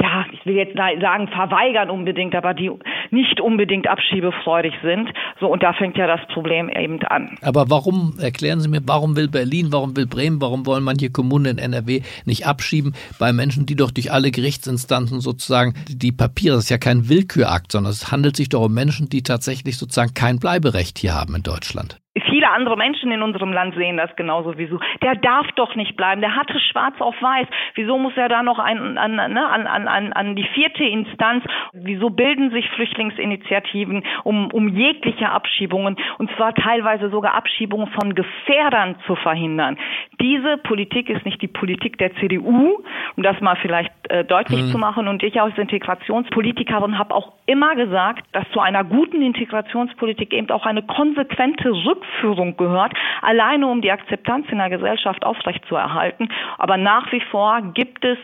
ja, 0.00 0.24
ich 0.32 0.46
will 0.46 0.54
jetzt 0.54 0.74
sagen, 1.00 1.28
verweigern 1.28 1.90
unbedingt, 1.90 2.34
aber 2.34 2.54
die 2.54 2.70
nicht 3.10 3.40
unbedingt 3.40 3.88
abschiebefreudig 3.88 4.74
sind. 4.82 5.10
So, 5.40 5.48
und 5.48 5.62
da 5.62 5.72
fängt 5.72 5.96
ja 5.96 6.06
das 6.06 6.20
Problem 6.32 6.68
eben 6.68 7.02
an. 7.04 7.36
Aber 7.42 7.70
warum, 7.70 8.14
erklären 8.20 8.60
Sie 8.60 8.68
mir, 8.68 8.80
warum 8.84 9.16
will 9.16 9.28
Berlin, 9.28 9.68
warum 9.70 9.96
will 9.96 10.06
Bremen, 10.06 10.40
warum 10.40 10.66
wollen 10.66 10.84
manche 10.84 11.10
Kommunen 11.10 11.46
in 11.46 11.58
NRW 11.58 12.02
nicht 12.24 12.46
abschieben 12.46 12.94
bei 13.18 13.32
Menschen, 13.32 13.66
die 13.66 13.76
doch 13.76 13.90
durch 13.90 14.12
alle 14.12 14.30
Gerichtsinstanzen 14.30 15.20
sozusagen 15.20 15.74
die 15.88 16.12
Papiere, 16.12 16.56
das 16.56 16.64
ist 16.64 16.70
ja 16.70 16.78
kein 16.78 17.08
Willkürakt, 17.08 17.72
sondern 17.72 17.92
es 17.92 18.10
handelt 18.10 18.36
sich 18.36 18.48
doch 18.48 18.64
um 18.64 18.74
Menschen, 18.74 19.08
die 19.08 19.22
tatsächlich 19.22 19.78
sozusagen 19.78 20.14
kein 20.14 20.38
Bleiberecht 20.38 20.98
hier 20.98 21.14
haben 21.14 21.34
in 21.34 21.42
Deutschland 21.42 21.98
viele 22.22 22.50
andere 22.50 22.76
Menschen 22.76 23.10
in 23.10 23.22
unserem 23.22 23.52
Land 23.52 23.74
sehen 23.74 23.96
das 23.96 24.14
genauso 24.16 24.56
wie 24.56 24.66
so. 24.66 24.78
Der 25.02 25.16
darf 25.16 25.46
doch 25.56 25.74
nicht 25.74 25.96
bleiben. 25.96 26.20
Der 26.20 26.36
hatte 26.36 26.58
schwarz 26.60 26.94
auf 27.00 27.20
weiß. 27.20 27.46
Wieso 27.74 27.98
muss 27.98 28.16
er 28.16 28.28
da 28.28 28.42
noch 28.42 28.58
ein, 28.58 28.98
an, 28.98 29.16
ne, 29.16 29.46
an, 29.46 29.66
an, 29.66 29.88
an, 29.88 30.12
an 30.12 30.36
die 30.36 30.46
vierte 30.54 30.84
Instanz? 30.84 31.44
Wieso 31.72 32.10
bilden 32.10 32.50
sich 32.50 32.68
Flüchtlingsinitiativen 32.70 34.04
um, 34.22 34.50
um 34.52 34.68
jegliche 34.68 35.30
Abschiebungen 35.30 35.96
und 36.18 36.30
zwar 36.36 36.54
teilweise 36.54 37.10
sogar 37.10 37.34
Abschiebungen 37.34 37.88
von 37.88 38.14
Gefährdern 38.14 38.96
zu 39.06 39.16
verhindern? 39.16 39.76
Diese 40.20 40.58
Politik 40.58 41.08
ist 41.10 41.24
nicht 41.24 41.42
die 41.42 41.48
Politik 41.48 41.98
der 41.98 42.14
CDU, 42.16 42.84
um 43.16 43.22
das 43.22 43.40
mal 43.40 43.56
vielleicht 43.56 43.92
äh, 44.08 44.24
deutlich 44.24 44.62
mhm. 44.62 44.68
zu 44.68 44.78
machen. 44.78 45.08
Und 45.08 45.22
ich 45.22 45.40
als 45.40 45.58
Integrationspolitikerin 45.58 46.98
habe 46.98 47.14
auch 47.14 47.32
immer 47.46 47.74
gesagt, 47.74 48.24
dass 48.32 48.48
zu 48.52 48.60
einer 48.60 48.84
guten 48.84 49.20
Integrationspolitik 49.20 50.32
eben 50.32 50.50
auch 50.50 50.64
eine 50.64 50.82
konsequente 50.82 51.70
Rückführung 51.70 52.03
Rückführung 52.24 52.56
gehört, 52.56 52.92
alleine 53.22 53.66
um 53.66 53.80
die 53.80 53.90
Akzeptanz 53.90 54.46
in 54.50 54.58
der 54.58 54.70
Gesellschaft 54.70 55.24
aufrechtzuerhalten. 55.24 56.28
Aber 56.58 56.76
nach 56.76 57.10
wie 57.12 57.20
vor 57.30 57.60
gibt 57.74 58.04
es 58.04 58.18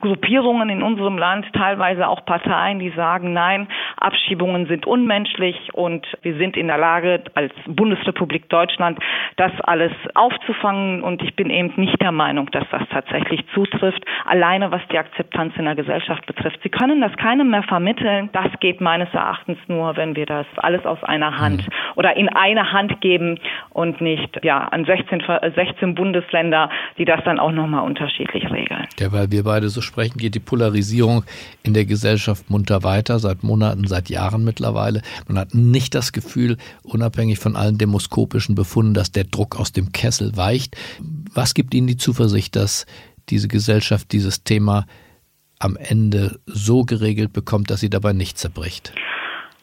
Gruppierungen 0.00 0.70
in 0.70 0.82
unserem 0.82 1.18
Land, 1.18 1.46
teilweise 1.52 2.08
auch 2.08 2.24
Parteien, 2.24 2.78
die 2.78 2.90
sagen, 2.90 3.32
nein, 3.32 3.68
Abschiebungen 3.96 4.66
sind 4.66 4.86
unmenschlich 4.86 5.56
und 5.72 6.06
wir 6.22 6.36
sind 6.36 6.56
in 6.56 6.68
der 6.68 6.78
Lage, 6.78 7.22
als 7.34 7.52
Bundesrepublik 7.66 8.48
Deutschland 8.48 8.98
das 9.36 9.52
alles 9.62 9.92
aufzufangen. 10.14 11.02
Und 11.02 11.22
ich 11.22 11.36
bin 11.36 11.50
eben 11.50 11.72
nicht 11.76 12.00
der 12.00 12.12
Meinung, 12.12 12.50
dass 12.50 12.64
das 12.70 12.82
tatsächlich 12.90 13.44
zutrifft, 13.54 14.04
alleine 14.24 14.72
was 14.72 14.80
die 14.90 14.98
Akzeptanz 14.98 15.54
in 15.56 15.64
der 15.64 15.74
Gesellschaft 15.74 16.24
betrifft. 16.26 16.60
Sie 16.62 16.70
können 16.70 17.00
das 17.00 17.14
keinem 17.16 17.50
mehr 17.50 17.62
vermitteln. 17.62 18.30
Das 18.32 18.48
geht 18.60 18.80
meines 18.80 19.12
Erachtens 19.12 19.58
nur, 19.68 19.96
wenn 19.96 20.16
wir 20.16 20.26
das 20.26 20.46
alles 20.56 20.84
aus 20.86 21.02
einer 21.04 21.38
Hand 21.38 21.66
mhm. 21.66 21.72
oder 21.96 22.16
in 22.16 22.28
eine 22.28 22.72
Hand 22.72 23.00
geben 23.00 23.19
und 23.70 24.00
nicht 24.00 24.38
ja 24.42 24.68
an 24.68 24.84
16, 24.84 25.22
16 25.54 25.94
Bundesländer, 25.94 26.70
die 26.98 27.04
das 27.04 27.20
dann 27.24 27.38
auch 27.38 27.52
nochmal 27.52 27.84
unterschiedlich 27.84 28.44
regeln. 28.50 28.86
Ja, 28.98 29.12
weil 29.12 29.30
wir 29.30 29.44
beide 29.44 29.68
so 29.68 29.80
sprechen, 29.80 30.18
geht 30.18 30.34
die 30.34 30.40
Polarisierung 30.40 31.24
in 31.62 31.74
der 31.74 31.84
Gesellschaft 31.84 32.50
munter 32.50 32.82
weiter, 32.82 33.18
seit 33.18 33.42
Monaten, 33.42 33.86
seit 33.86 34.08
Jahren 34.10 34.44
mittlerweile. 34.44 35.02
Man 35.28 35.38
hat 35.38 35.54
nicht 35.54 35.94
das 35.94 36.12
Gefühl, 36.12 36.56
unabhängig 36.82 37.38
von 37.38 37.56
allen 37.56 37.78
demoskopischen 37.78 38.54
Befunden, 38.54 38.94
dass 38.94 39.12
der 39.12 39.24
Druck 39.24 39.58
aus 39.58 39.72
dem 39.72 39.92
Kessel 39.92 40.36
weicht. 40.36 40.76
Was 41.34 41.54
gibt 41.54 41.74
Ihnen 41.74 41.86
die 41.86 41.96
Zuversicht, 41.96 42.56
dass 42.56 42.86
diese 43.28 43.48
Gesellschaft 43.48 44.12
dieses 44.12 44.44
Thema 44.44 44.86
am 45.58 45.76
Ende 45.76 46.40
so 46.46 46.82
geregelt 46.82 47.32
bekommt, 47.32 47.70
dass 47.70 47.80
sie 47.80 47.90
dabei 47.90 48.12
nicht 48.12 48.38
zerbricht? 48.38 48.92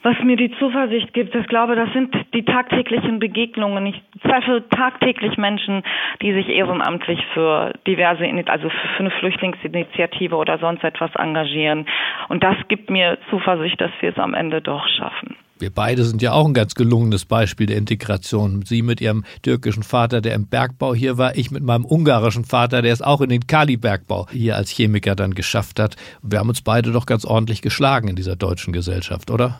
Was 0.08 0.24
mir 0.24 0.38
die 0.38 0.52
Zuversicht 0.58 1.14
gibt, 1.14 1.36
ich 1.36 1.48
glaube, 1.48 1.76
das 1.76 1.92
sind 1.92 2.16
die 2.34 2.46
tagtäglichen 2.46 3.20
Begegnungen. 3.20 3.86
Ich 3.88 4.02
treffe 4.22 4.64
tagtäglich 4.70 5.38
Menschen, 5.38 5.84
die 6.22 6.32
sich 6.32 6.48
ehrenamtlich 6.48 7.20
für 7.34 7.74
diverse, 7.86 8.24
also 8.46 8.70
für 8.70 9.00
eine 9.00 9.12
Flüchtlingsinitiative 9.12 10.36
oder 10.36 10.60
sonst 10.60 10.86
etwas 10.86 11.12
engagieren. 11.16 11.88
Und 12.30 12.42
das 12.42 12.56
gibt 12.70 12.90
mir 12.90 13.18
Zuversicht, 13.30 13.82
dass 13.82 13.92
wir 14.00 14.12
es 14.12 14.18
am 14.18 14.34
Ende 14.34 14.62
doch 14.62 14.88
schaffen. 14.98 15.36
Wir 15.60 15.72
beide 15.72 16.04
sind 16.04 16.22
ja 16.22 16.32
auch 16.32 16.46
ein 16.46 16.54
ganz 16.54 16.76
gelungenes 16.76 17.26
Beispiel 17.26 17.66
der 17.66 17.78
Integration. 17.78 18.62
Sie 18.64 18.84
mit 18.84 19.02
ihrem 19.02 19.26
türkischen 19.42 19.84
Vater, 19.84 20.22
der 20.22 20.36
im 20.36 20.48
Bergbau 20.48 20.94
hier 20.94 21.18
war, 21.18 21.36
ich 21.36 21.52
mit 21.52 21.64
meinem 21.64 21.84
ungarischen 21.84 22.46
Vater, 22.46 22.82
der 22.82 22.94
es 22.94 23.02
auch 23.02 23.20
in 23.20 23.30
den 23.30 23.46
Kali-Bergbau 23.46 24.28
hier 24.32 24.56
als 24.56 24.70
Chemiker 24.70 25.16
dann 25.16 25.34
geschafft 25.34 25.82
hat. 25.82 25.98
Wir 26.22 26.40
haben 26.40 26.50
uns 26.50 26.62
beide 26.62 26.94
doch 26.94 27.08
ganz 27.08 27.26
ordentlich 27.26 27.62
geschlagen 27.62 28.08
in 28.08 28.16
dieser 28.16 28.38
deutschen 28.38 28.72
Gesellschaft, 28.72 29.32
oder? 29.32 29.60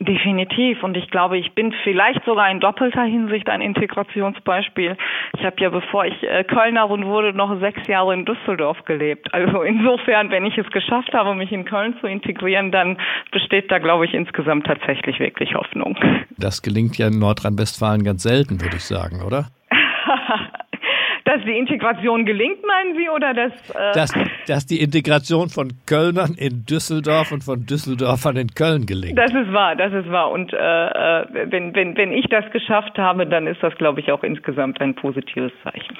Definitiv. 0.00 0.84
Und 0.84 0.96
ich 0.96 1.10
glaube, 1.10 1.38
ich 1.38 1.52
bin 1.54 1.74
vielleicht 1.82 2.24
sogar 2.24 2.48
in 2.50 2.60
doppelter 2.60 3.02
Hinsicht 3.02 3.48
ein 3.48 3.60
Integrationsbeispiel. 3.60 4.96
Ich 5.36 5.44
habe 5.44 5.56
ja, 5.58 5.70
bevor 5.70 6.04
ich 6.04 6.22
äh, 6.22 6.44
Kölnerin 6.44 7.04
wurde, 7.06 7.32
noch 7.32 7.58
sechs 7.58 7.84
Jahre 7.88 8.14
in 8.14 8.24
Düsseldorf 8.24 8.84
gelebt. 8.84 9.34
Also 9.34 9.62
insofern, 9.62 10.30
wenn 10.30 10.46
ich 10.46 10.56
es 10.56 10.70
geschafft 10.70 11.12
habe, 11.14 11.34
mich 11.34 11.50
in 11.50 11.64
Köln 11.64 11.96
zu 12.00 12.06
integrieren, 12.06 12.70
dann 12.70 12.96
besteht 13.32 13.72
da, 13.72 13.78
glaube 13.78 14.04
ich, 14.04 14.14
insgesamt 14.14 14.66
tatsächlich 14.66 15.18
wirklich 15.18 15.54
Hoffnung. 15.54 15.98
Das 16.36 16.62
gelingt 16.62 16.96
ja 16.96 17.08
in 17.08 17.18
Nordrhein-Westfalen 17.18 18.04
ganz 18.04 18.22
selten, 18.22 18.60
würde 18.60 18.76
ich 18.76 18.84
sagen, 18.84 19.22
oder? 19.22 19.46
Dass 21.28 21.44
die 21.44 21.58
Integration 21.58 22.24
gelingt, 22.24 22.58
meinen 22.66 22.96
Sie, 22.96 23.08
oder 23.10 23.34
dass, 23.34 23.52
äh 23.70 23.92
dass, 23.92 24.14
dass 24.46 24.66
die 24.66 24.80
Integration 24.80 25.50
von 25.50 25.72
Kölnern 25.84 26.34
in 26.38 26.64
Düsseldorf 26.64 27.32
und 27.32 27.44
von 27.44 27.66
Düsseldorfern 27.66 28.36
in 28.36 28.48
Köln 28.48 28.86
gelingt? 28.86 29.18
Das 29.18 29.32
ist 29.32 29.52
wahr, 29.52 29.76
das 29.76 29.92
ist 29.92 30.10
wahr. 30.10 30.30
Und 30.30 30.54
äh, 30.54 30.56
äh 30.56 31.50
wenn, 31.50 31.74
wenn, 31.74 31.96
wenn 31.96 32.12
ich 32.12 32.26
das 32.30 32.50
geschafft 32.50 32.96
habe, 32.96 33.26
dann 33.26 33.46
ist 33.46 33.62
das, 33.62 33.74
glaube 33.76 34.00
ich, 34.00 34.10
auch 34.10 34.22
insgesamt 34.22 34.80
ein 34.80 34.94
positives 34.94 35.52
Zeichen. 35.62 35.96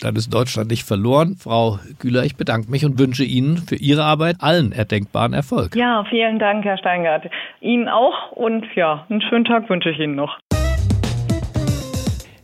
Dann 0.00 0.16
ist 0.16 0.32
Deutschland 0.32 0.70
nicht 0.70 0.84
verloren. 0.84 1.36
Frau 1.38 1.78
Güler, 1.98 2.24
ich 2.24 2.36
bedanke 2.36 2.70
mich 2.70 2.86
und 2.86 2.98
wünsche 2.98 3.24
Ihnen 3.24 3.58
für 3.58 3.76
Ihre 3.76 4.04
Arbeit 4.04 4.36
allen 4.40 4.72
erdenkbaren 4.72 5.34
Erfolg. 5.34 5.76
Ja, 5.76 6.04
vielen 6.08 6.38
Dank, 6.38 6.64
Herr 6.64 6.78
Steingart. 6.78 7.28
Ihnen 7.60 7.88
auch 7.88 8.32
und 8.32 8.64
ja, 8.76 9.04
einen 9.10 9.20
schönen 9.20 9.44
Tag 9.44 9.68
wünsche 9.68 9.90
ich 9.90 9.98
Ihnen 9.98 10.14
noch. 10.14 10.38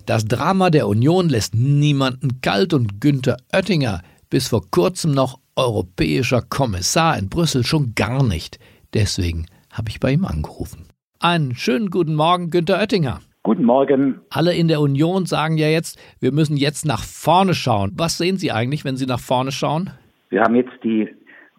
Das 0.06 0.26
Drama 0.26 0.68
der 0.68 0.86
Union 0.86 1.30
lässt 1.30 1.54
niemanden 1.54 2.42
kalt 2.42 2.74
und 2.74 3.00
Günther 3.00 3.38
Oettinger, 3.54 4.02
bis 4.28 4.48
vor 4.48 4.60
kurzem 4.70 5.12
noch 5.12 5.38
europäischer 5.56 6.42
Kommissar 6.42 7.18
in 7.18 7.30
Brüssel, 7.30 7.64
schon 7.64 7.94
gar 7.94 8.22
nicht. 8.22 8.58
Deswegen 8.92 9.46
habe 9.72 9.88
ich 9.88 10.00
bei 10.00 10.12
ihm 10.12 10.26
angerufen. 10.26 10.88
Einen 11.20 11.54
schönen 11.54 11.88
guten 11.88 12.14
Morgen, 12.16 12.50
Günther 12.50 12.80
Oettinger. 12.80 13.20
Guten 13.44 13.64
Morgen. 13.64 14.20
Alle 14.28 14.54
in 14.54 14.68
der 14.68 14.82
Union 14.82 15.24
sagen 15.24 15.56
ja 15.56 15.68
jetzt, 15.68 15.98
wir 16.20 16.32
müssen 16.32 16.58
jetzt 16.58 16.84
nach 16.84 17.02
vorne 17.02 17.54
schauen. 17.54 17.92
Was 17.96 18.18
sehen 18.18 18.36
Sie 18.36 18.52
eigentlich, 18.52 18.84
wenn 18.84 18.96
Sie 18.96 19.06
nach 19.06 19.20
vorne 19.20 19.52
schauen? 19.52 19.88
Wir 20.28 20.42
haben 20.42 20.54
jetzt 20.54 20.82
die 20.82 21.08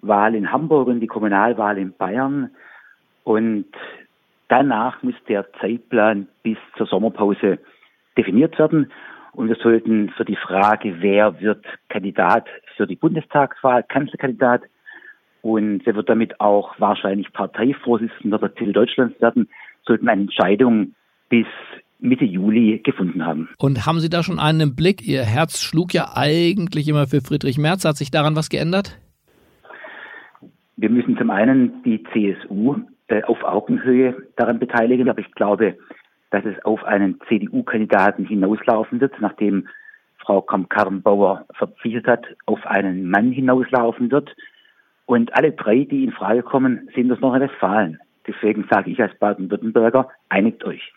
Wahl 0.01 0.35
in 0.35 0.51
Hamburg 0.51 0.87
und 0.87 0.99
die 0.99 1.07
Kommunalwahl 1.07 1.79
in 1.79 1.93
Bayern. 1.93 2.51
Und 3.23 3.65
danach 4.49 5.01
muss 5.01 5.15
der 5.27 5.51
Zeitplan 5.59 6.27
bis 6.43 6.57
zur 6.77 6.85
Sommerpause 6.85 7.57
definiert 8.17 8.57
werden. 8.59 8.91
Und 9.33 9.49
wir 9.49 9.55
sollten 9.55 10.09
für 10.11 10.25
die 10.25 10.37
Frage, 10.37 11.01
wer 11.01 11.39
wird 11.41 11.65
Kandidat 11.89 12.47
für 12.77 12.87
die 12.87 12.95
Bundestagswahl, 12.95 13.83
Kanzlerkandidat, 13.83 14.61
und 15.45 15.85
wer 15.85 15.95
wird 15.95 16.09
damit 16.09 16.41
auch 16.41 16.73
wahrscheinlich 16.79 17.31
Parteivorsitzender 17.31 18.39
der 18.39 18.55
CDU 18.55 18.71
Deutschlands 18.71 19.21
werden, 19.21 19.47
sollten 19.85 20.09
eine 20.09 20.23
Entscheidung 20.23 20.95
bis 21.29 21.45
Mitte 21.99 22.25
Juli 22.25 22.79
gefunden 22.83 23.23
haben. 23.23 23.49
Und 23.59 23.85
haben 23.85 23.99
Sie 23.99 24.09
da 24.09 24.23
schon 24.23 24.39
einen 24.39 24.75
Blick? 24.75 25.07
Ihr 25.07 25.21
Herz 25.21 25.61
schlug 25.61 25.93
ja 25.93 26.13
eigentlich 26.15 26.87
immer 26.87 27.05
für 27.05 27.21
Friedrich 27.21 27.59
Merz. 27.59 27.85
Hat 27.85 27.95
sich 27.95 28.09
daran 28.09 28.35
was 28.35 28.49
geändert? 28.49 28.99
Wir 30.77 30.89
müssen 30.89 31.15
zum 31.15 31.29
einen 31.29 31.83
die 31.83 32.03
CSU 32.11 32.77
äh, 33.07 33.21
auf 33.25 33.43
Augenhöhe 33.43 34.15
daran 34.37 34.57
beteiligen, 34.57 35.09
aber 35.09 35.19
ich 35.19 35.31
glaube, 35.33 35.77
dass 36.31 36.45
es 36.45 36.63
auf 36.65 36.83
einen 36.83 37.19
CDU-Kandidaten 37.27 38.25
hinauslaufen 38.25 38.99
wird, 38.99 39.19
nachdem 39.19 39.67
Frau 40.17 40.41
Kramp-Karrenbauer 40.41 41.45
verpflichtet 41.53 42.07
hat, 42.07 42.25
auf 42.45 42.65
einen 42.65 43.09
Mann 43.09 43.31
hinauslaufen 43.31 44.11
wird. 44.11 44.35
Und 45.05 45.35
alle 45.35 45.51
drei, 45.51 45.83
die 45.83 46.03
in 46.03 46.11
Frage 46.11 46.41
kommen, 46.41 46.89
sind 46.95 47.11
aus 47.11 47.19
Nordrhein-Westfalen. 47.19 47.99
Deswegen 48.27 48.65
sage 48.69 48.89
ich 48.89 49.01
als 49.01 49.17
Baden-Württemberger, 49.19 50.09
einigt 50.29 50.63
euch. 50.65 50.93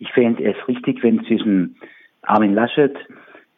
Ich 0.00 0.12
fände 0.12 0.44
es 0.44 0.56
richtig, 0.66 1.02
wenn 1.02 1.24
zwischen 1.24 1.76
Armin 2.22 2.54
Laschet, 2.54 2.96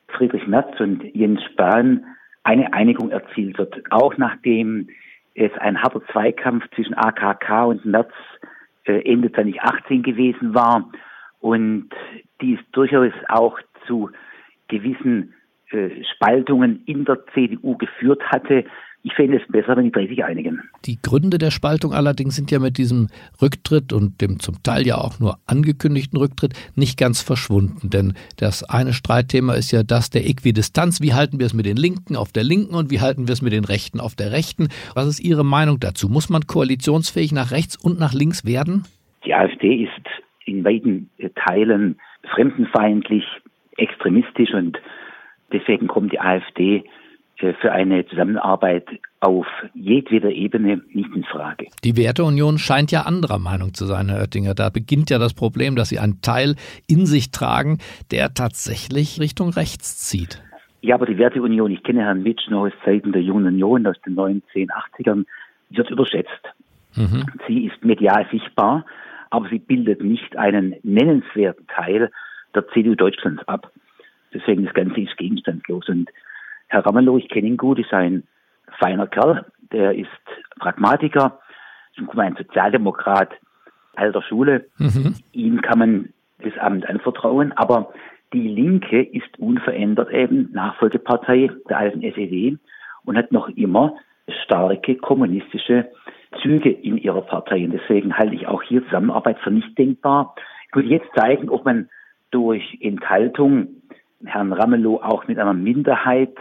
Friedrich 0.09 0.47
Merz 0.47 0.78
und 0.80 1.02
Jens 1.14 1.42
Spahn 1.45 2.04
eine 2.42 2.73
Einigung 2.73 3.11
erzielt 3.11 3.59
wird. 3.59 3.75
Auch 3.90 4.16
nachdem 4.16 4.88
es 5.35 5.52
ein 5.59 5.83
harter 5.83 6.02
Zweikampf 6.12 6.64
zwischen 6.75 6.95
AKK 6.95 7.64
und 7.64 7.85
Merz 7.85 8.12
Ende 8.85 9.31
2018 9.33 10.03
gewesen 10.03 10.55
war 10.55 10.91
und 11.41 11.91
dies 12.41 12.59
durchaus 12.73 13.13
auch 13.29 13.59
zu 13.87 14.11
gewissen 14.69 15.35
äh, 15.71 16.03
Spaltungen 16.15 16.83
in 16.87 17.05
der 17.05 17.25
CDU 17.35 17.77
geführt 17.77 18.23
hatte. 18.31 18.65
Ich 19.02 19.14
fände 19.14 19.38
es 19.38 19.49
besser, 19.50 19.76
wenn 19.76 19.85
die 19.85 19.92
drei 19.92 20.07
sich 20.07 20.23
einigen. 20.23 20.61
Die 20.85 21.00
Gründe 21.00 21.38
der 21.38 21.50
Spaltung 21.50 21.95
allerdings 21.95 22.37
sind 22.37 22.50
ja 22.50 22.59
mit 22.59 22.76
diesem 22.76 23.09
Rücktritt 23.40 23.95
und 23.95 24.21
dem 24.21 24.40
zum 24.40 24.62
Teil 24.62 24.87
ja 24.87 24.97
auch 24.97 25.19
nur 25.19 25.38
angekündigten 25.47 26.19
Rücktritt 26.19 26.52
nicht 26.76 26.99
ganz 26.99 27.23
verschwunden. 27.23 27.88
Denn 27.88 28.12
das 28.37 28.62
eine 28.62 28.92
Streitthema 28.92 29.55
ist 29.55 29.72
ja 29.72 29.83
das 29.83 30.11
der 30.11 30.29
Äquidistanz. 30.29 31.01
Wie 31.01 31.14
halten 31.14 31.38
wir 31.38 31.46
es 31.46 31.55
mit 31.55 31.64
den 31.64 31.79
Linken 31.79 32.14
auf 32.14 32.31
der 32.31 32.44
Linken 32.44 32.75
und 32.75 32.90
wie 32.90 33.01
halten 33.01 33.27
wir 33.27 33.33
es 33.33 33.40
mit 33.40 33.55
den 33.55 33.64
Rechten 33.64 34.01
auf 34.01 34.14
der 34.16 34.33
Rechten? 34.33 34.68
Was 34.94 35.07
ist 35.07 35.20
Ihre 35.20 35.44
Meinung 35.44 35.81
dazu? 35.81 36.11
Muss 36.11 36.29
man 36.29 36.42
koalitionsfähig 36.46 37.33
nach 37.33 37.53
rechts 37.53 37.83
und 37.83 37.98
nach 37.98 38.12
links 38.12 38.44
werden? 38.44 38.85
Die 39.25 39.35
AfD 39.35 39.85
ist 39.85 40.09
in 40.44 40.62
weiten 40.62 41.09
Teilen 41.46 41.98
fremdenfeindlich, 42.35 43.25
extremistisch 43.79 44.53
und 44.53 44.79
deswegen 45.53 45.87
kommt 45.87 46.12
die 46.12 46.20
AfD 46.20 46.85
für 47.40 47.72
eine 47.72 48.07
Zusammenarbeit 48.07 48.87
auf 49.20 49.46
jedweder 49.74 50.31
Ebene 50.31 50.83
nicht 50.92 51.14
in 51.14 51.24
Frage. 51.24 51.66
Die 51.85 51.96
Werteunion 51.96 52.59
scheint 52.59 52.92
ja 52.92 53.03
anderer 53.03 53.38
Meinung 53.38 53.74
zu 53.74 53.87
sein, 53.87 54.09
Herr 54.09 54.20
Oettinger. 54.20 54.55
Da 54.55 54.70
beginnt 54.70 55.11
ja 55.11 55.18
das 55.18 55.35
Problem, 55.35 55.76
dass 55.76 55.88
Sie 55.88 55.98
einen 55.98 56.20
Teil 56.22 56.55
in 56.87 57.07
sich 57.07 57.31
tragen, 57.31 57.79
der 58.11 58.35
tatsächlich 58.35 59.20
Richtung 59.20 59.50
rechts 59.50 59.98
zieht. 59.98 60.42
Ja, 60.83 60.94
aber 60.94 61.07
die 61.07 61.18
Werteunion, 61.18 61.70
ich 61.70 61.83
kenne 61.83 62.00
Herrn 62.03 62.22
Mitsch 62.22 62.48
noch 62.48 62.66
aus 62.66 62.72
Zeiten 62.85 63.12
der 63.12 63.22
Jungen 63.22 63.46
Union 63.46 63.87
aus 63.87 64.00
den 64.03 64.16
1980ern, 64.16 65.26
wird 65.70 65.90
überschätzt. 65.90 66.48
Mhm. 66.94 67.24
Sie 67.46 67.66
ist 67.66 67.85
medial 67.85 68.26
sichtbar, 68.31 68.85
aber 69.31 69.48
sie 69.48 69.59
bildet 69.59 70.03
nicht 70.03 70.37
einen 70.37 70.74
nennenswerten 70.83 71.66
Teil 71.68 72.11
der 72.55 72.66
CDU 72.68 72.94
Deutschlands 72.94 73.46
ab. 73.46 73.70
Deswegen 74.33 74.64
das 74.64 74.74
Ganze 74.74 75.00
ist 75.00 75.16
gegenstandslos. 75.16 75.88
Und 75.88 76.11
Herr 76.70 76.87
Ramelow, 76.87 77.18
ich 77.18 77.28
kenne 77.28 77.48
ihn 77.48 77.56
gut, 77.56 77.78
ist 77.78 77.92
ein 77.92 78.22
feiner 78.78 79.09
Kerl, 79.09 79.44
der 79.72 79.94
ist 79.94 80.09
Pragmatiker, 80.59 81.40
ist 81.96 82.18
ein 82.18 82.37
Sozialdemokrat 82.37 83.30
alter 83.96 84.22
Schule. 84.22 84.66
Mhm. 84.78 85.16
Ihm 85.33 85.61
kann 85.61 85.78
man 85.80 86.09
das 86.38 86.56
Amt 86.59 86.88
anvertrauen, 86.88 87.52
aber 87.52 87.92
die 88.33 88.46
Linke 88.46 89.02
ist 89.02 89.38
unverändert 89.38 90.11
eben 90.12 90.50
Nachfolgepartei 90.52 91.50
der 91.68 91.78
alten 91.78 92.02
SED 92.02 92.56
und 93.04 93.16
hat 93.16 93.33
noch 93.33 93.48
immer 93.48 93.96
starke 94.44 94.94
kommunistische 94.94 95.90
Züge 96.40 96.70
in 96.70 96.96
ihrer 96.96 97.22
Partei. 97.22 97.64
Und 97.64 97.72
deswegen 97.72 98.16
halte 98.16 98.37
ich 98.37 98.46
auch 98.46 98.62
hier 98.62 98.85
Zusammenarbeit 98.85 99.40
für 99.40 99.50
nicht 99.50 99.76
denkbar. 99.76 100.37
Ich 100.68 100.76
würde 100.76 100.88
jetzt 100.88 101.09
zeigen, 101.16 101.48
ob 101.48 101.64
man 101.64 101.88
durch 102.30 102.78
Enthaltung 102.80 103.80
Herrn 104.24 104.52
Ramelow 104.52 105.00
auch 105.02 105.26
mit 105.26 105.38
einer 105.38 105.54
Minderheit 105.54 106.37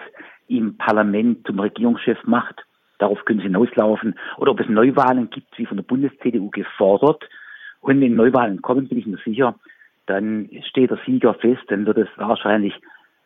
im 0.48 0.78
Parlament 0.78 1.46
zum 1.46 1.60
Regierungschef 1.60 2.18
macht. 2.26 2.66
Darauf 2.98 3.24
können 3.26 3.40
Sie 3.40 3.46
hinauslaufen. 3.46 4.16
Oder 4.38 4.52
ob 4.52 4.60
es 4.60 4.68
Neuwahlen 4.68 5.30
gibt, 5.30 5.58
wie 5.58 5.66
von 5.66 5.78
der 5.78 5.84
Bundes-CDU 5.84 6.50
gefordert. 6.50 7.24
Und 7.82 8.02
wenn 8.02 8.16
Neuwahlen 8.16 8.62
kommen, 8.62 8.88
bin 8.88 8.98
ich 8.98 9.06
mir 9.06 9.20
sicher, 9.24 9.56
dann 10.08 10.50
steht 10.68 10.90
der 10.90 11.00
Sieger 11.06 11.34
fest, 11.36 11.62
dann 11.68 11.86
wird 11.86 11.98
es 11.98 12.10
wahrscheinlich 12.18 12.74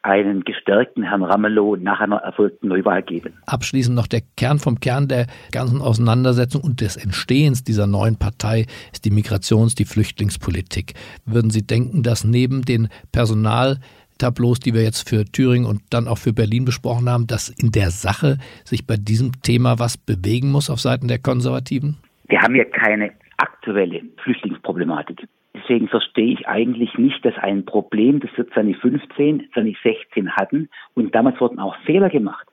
einen 0.03 0.43
gestärkten 0.43 1.03
Herrn 1.03 1.23
Ramelow 1.23 1.77
nach 1.77 2.01
einer 2.01 2.17
erfolgten 2.17 2.67
Neuwahl 2.67 3.01
geben. 3.01 3.35
Abschließend 3.45 3.95
noch 3.95 4.07
der 4.07 4.21
Kern 4.35 4.59
vom 4.59 4.81
Kern 4.81 5.07
der 5.07 5.27
ganzen 5.53 5.81
Auseinandersetzung 5.81 6.61
und 6.61 6.81
des 6.81 6.97
Entstehens 6.97 7.63
dieser 7.63 7.87
neuen 7.87 8.19
Partei 8.19 8.65
ist 8.91 9.05
die 9.05 9.11
Migrations-, 9.11 9.75
die 9.75 9.85
Flüchtlingspolitik. 9.85 10.93
Würden 11.25 11.51
Sie 11.51 11.65
denken, 11.65 12.03
dass 12.03 12.25
neben 12.25 12.63
den 12.63 12.89
Personal 13.13 13.77
Tableaus, 14.17 14.60
die 14.60 14.73
wir 14.73 14.84
jetzt 14.84 15.10
für 15.10 15.26
Thüringen 15.26 15.65
und 15.65 15.82
dann 15.89 16.08
auch 16.08 16.17
für 16.17 16.34
Berlin 16.34 16.65
besprochen 16.65 17.10
haben, 17.10 17.28
dass 17.28 17.49
in 17.49 17.71
der 17.71 17.89
Sache 17.89 18.38
sich 18.63 18.86
bei 18.88 18.95
diesem 18.95 19.32
Thema 19.41 19.80
was 19.80 19.97
bewegen 19.97 20.52
muss 20.52 20.69
auf 20.69 20.80
Seiten 20.80 21.08
der 21.08 21.19
Konservativen? 21.19 21.97
Wir 22.28 22.41
haben 22.41 22.56
ja 22.56 22.65
keine 22.65 23.12
aktuelle 23.38 24.02
Flüchtlingsproblematik. 24.23 25.28
Deswegen 25.56 25.88
verstehe 25.88 26.34
ich 26.34 26.47
eigentlich 26.47 26.97
nicht, 26.97 27.23
dass 27.23 27.36
ein 27.38 27.65
Problem, 27.65 28.19
das 28.19 28.32
wir 28.36 28.47
2015, 28.49 29.49
2016 29.54 30.32
hatten, 30.32 30.69
und 30.95 31.13
damals 31.13 31.39
wurden 31.39 31.60
auch 31.60 31.76
Fehler 31.86 32.10
gemacht, 32.10 32.47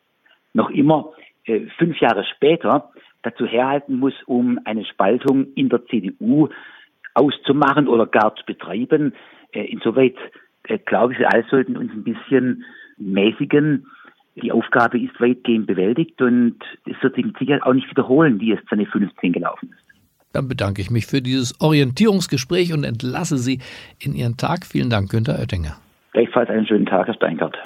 noch 0.52 0.70
immer 0.70 1.12
äh, 1.44 1.66
fünf 1.78 1.98
Jahre 2.00 2.24
später 2.36 2.90
dazu 3.22 3.46
herhalten 3.46 3.98
muss, 3.98 4.14
um 4.26 4.58
eine 4.64 4.84
Spaltung 4.84 5.52
in 5.54 5.68
der 5.68 5.84
CDU 5.86 6.48
auszumachen 7.14 7.88
oder 7.88 8.06
gar 8.06 8.34
zu 8.36 8.44
betreiben. 8.44 9.14
Äh, 9.52 9.64
insoweit 9.64 10.16
äh, 10.70 10.78
glaube 10.78 11.12
ich, 11.12 11.18
wir 11.18 11.32
alle 11.32 11.44
sollten 11.50 11.76
uns 11.76 11.92
ein 11.92 12.04
bisschen 12.04 12.64
mäßigen. 12.98 13.86
Die 14.42 14.52
Aufgabe 14.52 14.98
ist 15.00 15.20
weitgehend 15.20 15.66
bewältigt 15.66 16.22
und 16.22 16.56
es 16.86 17.02
wird 17.02 17.16
sich 17.16 17.26
sicher 17.38 17.58
auch 17.62 17.74
nicht 17.74 17.90
wiederholen, 17.90 18.40
wie 18.40 18.52
es 18.52 18.60
2015 18.68 19.32
gelaufen 19.32 19.70
ist. 19.70 19.84
Dann 20.32 20.46
bedanke 20.46 20.80
ich 20.80 20.90
mich 20.90 21.06
für 21.06 21.20
dieses 21.20 21.60
Orientierungsgespräch 21.60 22.72
und 22.72 22.84
entlasse 22.84 23.36
Sie 23.36 23.58
in 23.98 24.14
Ihren 24.14 24.36
Tag. 24.36 24.64
Vielen 24.64 24.88
Dank, 24.88 25.10
Günter 25.10 25.38
Oettinger. 25.38 25.76
Gleichfalls 26.12 26.48
einen 26.48 26.66
schönen 26.66 26.86
Tag, 26.86 27.08
Herr 27.08 27.14
Steingart. 27.14 27.56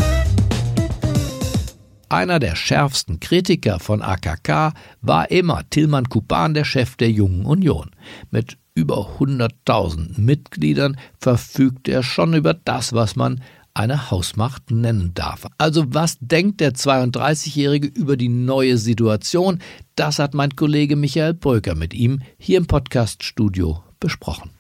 Einer 2.09 2.39
der 2.39 2.57
schärfsten 2.57 3.21
Kritiker 3.21 3.81
von 3.81 4.01
AKK 4.01 4.73
war 5.03 5.31
immer 5.31 5.63
Tilman 5.69 6.05
Kuban, 6.05 6.55
der 6.55 6.65
Chef 6.65 6.97
der 6.97 7.11
Jungen 7.11 7.45
Union. 7.45 7.91
Mit 8.31 8.57
über 8.75 9.19
100.000 9.19 10.21
Mitgliedern 10.21 10.97
verfügt 11.19 11.89
er 11.89 12.03
schon 12.03 12.35
über 12.35 12.55
das, 12.55 12.93
was 12.93 13.17
man 13.17 13.41
eine 13.73 14.11
Hausmacht 14.11 14.71
nennen 14.71 15.13
darf. 15.15 15.47
Also 15.59 15.85
was 15.89 16.17
denkt 16.21 16.61
der 16.61 16.75
32-Jährige 16.75 17.89
über 17.89 18.17
die 18.17 18.29
neue 18.29 18.79
Situation? 18.79 19.61
Das 19.97 20.19
hat 20.19 20.35
mein 20.35 20.55
Kollege 20.55 20.97
Michael 20.97 21.35
Bröker 21.35 21.75
mit 21.75 21.95
ihm 21.95 22.21
hier 22.39 22.59
im 22.59 22.67
Podcaststudio 22.67 23.83
besprochen. 23.99 24.51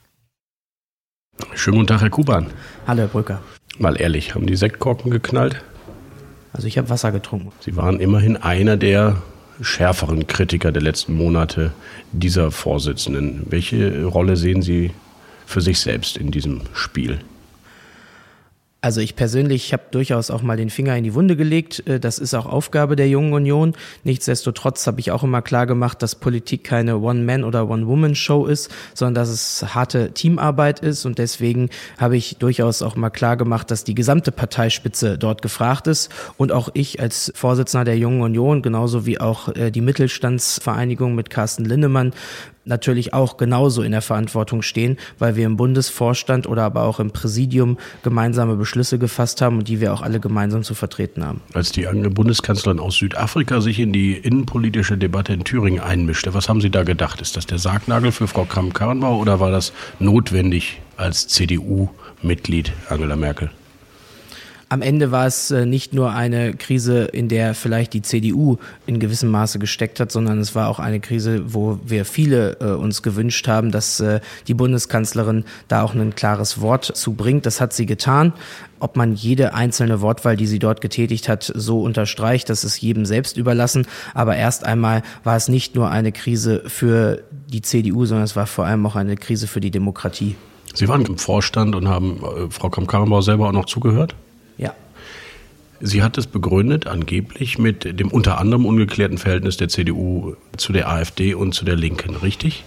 Schönen 1.54 1.78
guten 1.78 1.88
Tag, 1.88 2.00
Herr 2.00 2.10
Kuban. 2.10 2.46
Hallo, 2.86 3.02
Herr 3.02 3.08
Brücker. 3.08 3.42
Mal 3.78 4.00
ehrlich, 4.00 4.34
haben 4.34 4.46
die 4.46 4.56
Sektkorken 4.56 5.10
geknallt? 5.10 5.62
Also 6.52 6.68
ich 6.68 6.78
habe 6.78 6.88
Wasser 6.88 7.10
getrunken. 7.10 7.50
Sie 7.60 7.74
waren 7.76 7.98
immerhin 7.98 8.36
einer 8.36 8.76
der 8.76 9.20
schärferen 9.60 10.26
Kritiker 10.26 10.72
der 10.72 10.82
letzten 10.82 11.14
Monate 11.14 11.72
dieser 12.12 12.50
Vorsitzenden. 12.50 13.46
Welche 13.50 14.04
Rolle 14.04 14.36
sehen 14.36 14.62
Sie 14.62 14.90
für 15.46 15.60
sich 15.60 15.80
selbst 15.80 16.16
in 16.16 16.30
diesem 16.30 16.62
Spiel? 16.72 17.20
Also 18.84 19.00
ich 19.00 19.16
persönlich 19.16 19.72
habe 19.72 19.84
durchaus 19.92 20.30
auch 20.30 20.42
mal 20.42 20.58
den 20.58 20.68
Finger 20.68 20.94
in 20.94 21.04
die 21.04 21.14
Wunde 21.14 21.36
gelegt. 21.36 21.88
Äh, 21.88 21.98
das 21.98 22.18
ist 22.18 22.34
auch 22.34 22.44
Aufgabe 22.44 22.96
der 22.96 23.08
Jungen 23.08 23.32
Union. 23.32 23.72
Nichtsdestotrotz 24.02 24.86
habe 24.86 25.00
ich 25.00 25.10
auch 25.10 25.22
immer 25.22 25.40
klar 25.40 25.66
gemacht, 25.66 26.02
dass 26.02 26.14
Politik 26.14 26.64
keine 26.64 26.98
One-Man- 26.98 27.44
oder 27.44 27.70
One-Woman-Show 27.70 28.44
ist, 28.44 28.70
sondern 28.92 29.14
dass 29.14 29.30
es 29.30 29.74
harte 29.74 30.12
Teamarbeit 30.12 30.80
ist. 30.80 31.06
Und 31.06 31.16
deswegen 31.16 31.70
habe 31.96 32.18
ich 32.18 32.36
durchaus 32.36 32.82
auch 32.82 32.94
mal 32.94 33.08
klar 33.08 33.38
gemacht, 33.38 33.70
dass 33.70 33.84
die 33.84 33.94
gesamte 33.94 34.32
Parteispitze 34.32 35.16
dort 35.16 35.40
gefragt 35.40 35.86
ist. 35.86 36.10
Und 36.36 36.52
auch 36.52 36.68
ich 36.74 37.00
als 37.00 37.32
Vorsitzender 37.34 37.86
der 37.86 37.96
Jungen 37.96 38.20
Union, 38.20 38.60
genauso 38.60 39.06
wie 39.06 39.18
auch 39.18 39.48
äh, 39.48 39.70
die 39.70 39.80
Mittelstandsvereinigung 39.80 41.14
mit 41.14 41.30
Carsten 41.30 41.64
Linnemann, 41.64 42.12
natürlich 42.64 43.12
auch 43.12 43.36
genauso 43.36 43.82
in 43.82 43.92
der 43.92 44.02
Verantwortung 44.02 44.62
stehen, 44.62 44.96
weil 45.18 45.36
wir 45.36 45.46
im 45.46 45.56
Bundesvorstand 45.56 46.46
oder 46.46 46.62
aber 46.62 46.82
auch 46.82 47.00
im 47.00 47.10
Präsidium 47.10 47.78
gemeinsame 48.02 48.56
Beschlüsse 48.56 48.98
gefasst 48.98 49.42
haben 49.42 49.58
und 49.58 49.68
die 49.68 49.80
wir 49.80 49.92
auch 49.92 50.02
alle 50.02 50.20
gemeinsam 50.20 50.62
zu 50.62 50.74
vertreten 50.74 51.24
haben. 51.24 51.40
Als 51.52 51.72
die 51.72 51.84
Bundeskanzlerin 51.84 52.80
aus 52.80 52.96
Südafrika 52.96 53.60
sich 53.60 53.78
in 53.80 53.92
die 53.92 54.14
innenpolitische 54.14 54.96
Debatte 54.96 55.32
in 55.32 55.44
Thüringen 55.44 55.80
einmischte, 55.80 56.34
was 56.34 56.48
haben 56.48 56.60
Sie 56.60 56.70
da 56.70 56.84
gedacht? 56.84 57.20
Ist 57.20 57.36
das 57.36 57.46
der 57.46 57.58
Sargnagel 57.58 58.12
für 58.12 58.26
Frau 58.26 58.44
Kramp-Karrenbauer 58.44 59.20
oder 59.20 59.40
war 59.40 59.50
das 59.50 59.72
notwendig 59.98 60.80
als 60.96 61.28
CDU-Mitglied 61.28 62.72
Angela 62.88 63.16
Merkel? 63.16 63.50
Am 64.68 64.82
Ende 64.82 65.10
war 65.10 65.26
es 65.26 65.50
äh, 65.50 65.66
nicht 65.66 65.92
nur 65.92 66.12
eine 66.12 66.54
Krise, 66.54 67.04
in 67.04 67.28
der 67.28 67.54
vielleicht 67.54 67.92
die 67.92 68.02
CDU 68.02 68.56
in 68.86 68.98
gewissem 68.98 69.30
Maße 69.30 69.58
gesteckt 69.58 70.00
hat, 70.00 70.10
sondern 70.10 70.38
es 70.38 70.54
war 70.54 70.68
auch 70.68 70.78
eine 70.78 71.00
Krise, 71.00 71.52
wo 71.52 71.78
wir 71.84 72.04
viele 72.04 72.56
äh, 72.60 72.70
uns 72.72 73.02
gewünscht 73.02 73.46
haben, 73.46 73.70
dass 73.70 74.00
äh, 74.00 74.20
die 74.48 74.54
Bundeskanzlerin 74.54 75.44
da 75.68 75.82
auch 75.82 75.94
ein 75.94 76.14
klares 76.14 76.60
Wort 76.60 76.84
zu 76.84 77.12
bringt. 77.12 77.46
Das 77.46 77.60
hat 77.60 77.72
sie 77.72 77.86
getan. 77.86 78.32
Ob 78.80 78.96
man 78.96 79.14
jede 79.14 79.54
einzelne 79.54 80.00
Wortwahl, 80.00 80.36
die 80.36 80.46
sie 80.46 80.58
dort 80.58 80.80
getätigt 80.80 81.28
hat, 81.28 81.50
so 81.54 81.82
unterstreicht, 81.82 82.48
das 82.48 82.64
ist 82.64 82.80
jedem 82.80 83.06
selbst 83.06 83.36
überlassen. 83.36 83.86
Aber 84.14 84.36
erst 84.36 84.64
einmal 84.64 85.02
war 85.24 85.36
es 85.36 85.48
nicht 85.48 85.74
nur 85.74 85.90
eine 85.90 86.12
Krise 86.12 86.62
für 86.66 87.22
die 87.48 87.62
CDU, 87.62 88.06
sondern 88.06 88.24
es 88.24 88.36
war 88.36 88.46
vor 88.46 88.64
allem 88.66 88.84
auch 88.86 88.96
eine 88.96 89.16
Krise 89.16 89.46
für 89.46 89.60
die 89.60 89.70
Demokratie. 89.70 90.36
Sie 90.74 90.88
waren 90.88 91.04
im 91.04 91.18
Vorstand 91.18 91.76
und 91.76 91.86
haben 91.86 92.20
Frau 92.50 92.68
Kamm-Karrenbauer 92.68 93.22
selber 93.22 93.48
auch 93.48 93.52
noch 93.52 93.66
zugehört? 93.66 94.16
Sie 95.80 96.02
hat 96.02 96.18
es 96.18 96.26
begründet, 96.26 96.86
angeblich 96.86 97.58
mit 97.58 97.98
dem 97.98 98.08
unter 98.08 98.38
anderem 98.38 98.66
ungeklärten 98.66 99.18
Verhältnis 99.18 99.56
der 99.56 99.68
CDU 99.68 100.36
zu 100.56 100.72
der 100.72 100.88
AfD 100.88 101.34
und 101.34 101.52
zu 101.52 101.64
der 101.64 101.76
Linken, 101.76 102.16
richtig? 102.16 102.64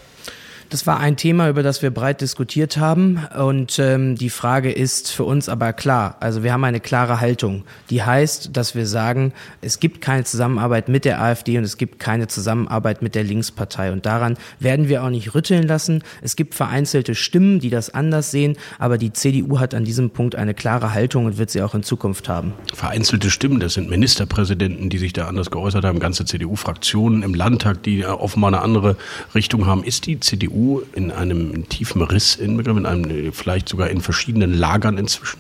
Das 0.69 0.86
war 0.86 0.99
ein 0.99 1.15
Thema, 1.15 1.49
über 1.49 1.63
das 1.63 1.82
wir 1.82 1.91
breit 1.91 2.19
diskutiert 2.19 2.77
haben. 2.77 3.25
Und 3.39 3.80
ähm, 3.80 4.15
die 4.15 4.30
Frage 4.30 4.71
ist 4.71 5.12
für 5.12 5.23
uns 5.23 5.47
aber 5.47 5.71
klar. 5.71 6.17
Also 6.19 6.43
wir 6.43 6.51
haben 6.51 6.63
eine 6.65 6.82
klare 6.82 7.21
Haltung. 7.21 7.63
Die 7.89 8.03
heißt, 8.03 8.49
dass 8.51 8.75
wir 8.75 8.86
sagen, 8.86 9.32
es 9.62 9.80
gibt 9.80 10.01
keine 10.01 10.25
Zusammenarbeit 10.25 10.89
mit 10.89 11.06
der 11.06 11.21
AfD 11.21 11.58
und 11.58 11.63
es 11.63 11.77
gibt 11.77 11.99
keine 11.99 12.27
Zusammenarbeit 12.27 13.01
mit 13.01 13.15
der 13.15 13.23
Linkspartei. 13.23 13.93
Und 13.93 14.06
daran 14.06 14.36
werden 14.60 14.89
wir 14.89 15.03
auch 15.03 15.10
nicht 15.10 15.34
rütteln 15.36 15.65
lassen. 15.65 16.03
Es 16.21 16.36
gibt 16.36 16.53
vereinzelte 16.53 17.15
Stimmen, 17.15 17.60
die 17.60 17.69
das 17.69 17.93
anders 17.93 18.32
sehen. 18.32 18.58
Aber 18.77 18.97
die 18.97 19.13
CDU 19.13 19.60
hat 19.60 19.73
an 19.73 19.86
diesem 19.86 20.10
Punkt 20.10 20.36
eine 20.36 20.53
klare 20.53 20.93
Haltung 20.93 21.25
und 21.25 21.38
wird 21.38 21.49
sie 21.49 21.62
auch 21.62 21.75
in 21.75 21.84
Zukunft 21.84 22.27
haben. 22.27 22.53
Vereinzelte 22.73 23.30
Stimmen, 23.30 23.62
das 23.62 23.75
sind 23.75 23.89
Ministerpräsidenten, 23.89 24.89
die 24.89 24.97
sich 24.97 25.13
da 25.13 25.27
anders 25.27 25.49
geäußert 25.49 25.86
haben, 25.86 25.99
ganze 25.99 26.25
CDU-Fraktionen 26.25 27.23
im 27.23 27.34
Landtag, 27.34 27.84
die 27.84 28.06
offenbar 28.06 28.49
eine 28.49 28.62
andere 28.62 28.97
Richtung 29.34 29.65
haben. 29.65 29.86
Ist 29.86 30.08
die 30.08 30.19
CDU 30.19 30.56
CDU 30.57 30.81
in 30.93 31.11
einem 31.11 31.69
tiefen 31.69 32.01
Riss 32.01 32.35
inbegriffen, 32.35 32.79
in 32.79 32.85
einem, 32.85 33.33
vielleicht 33.33 33.69
sogar 33.69 33.89
in 33.89 34.01
verschiedenen 34.01 34.53
Lagern 34.53 34.97
inzwischen? 34.97 35.39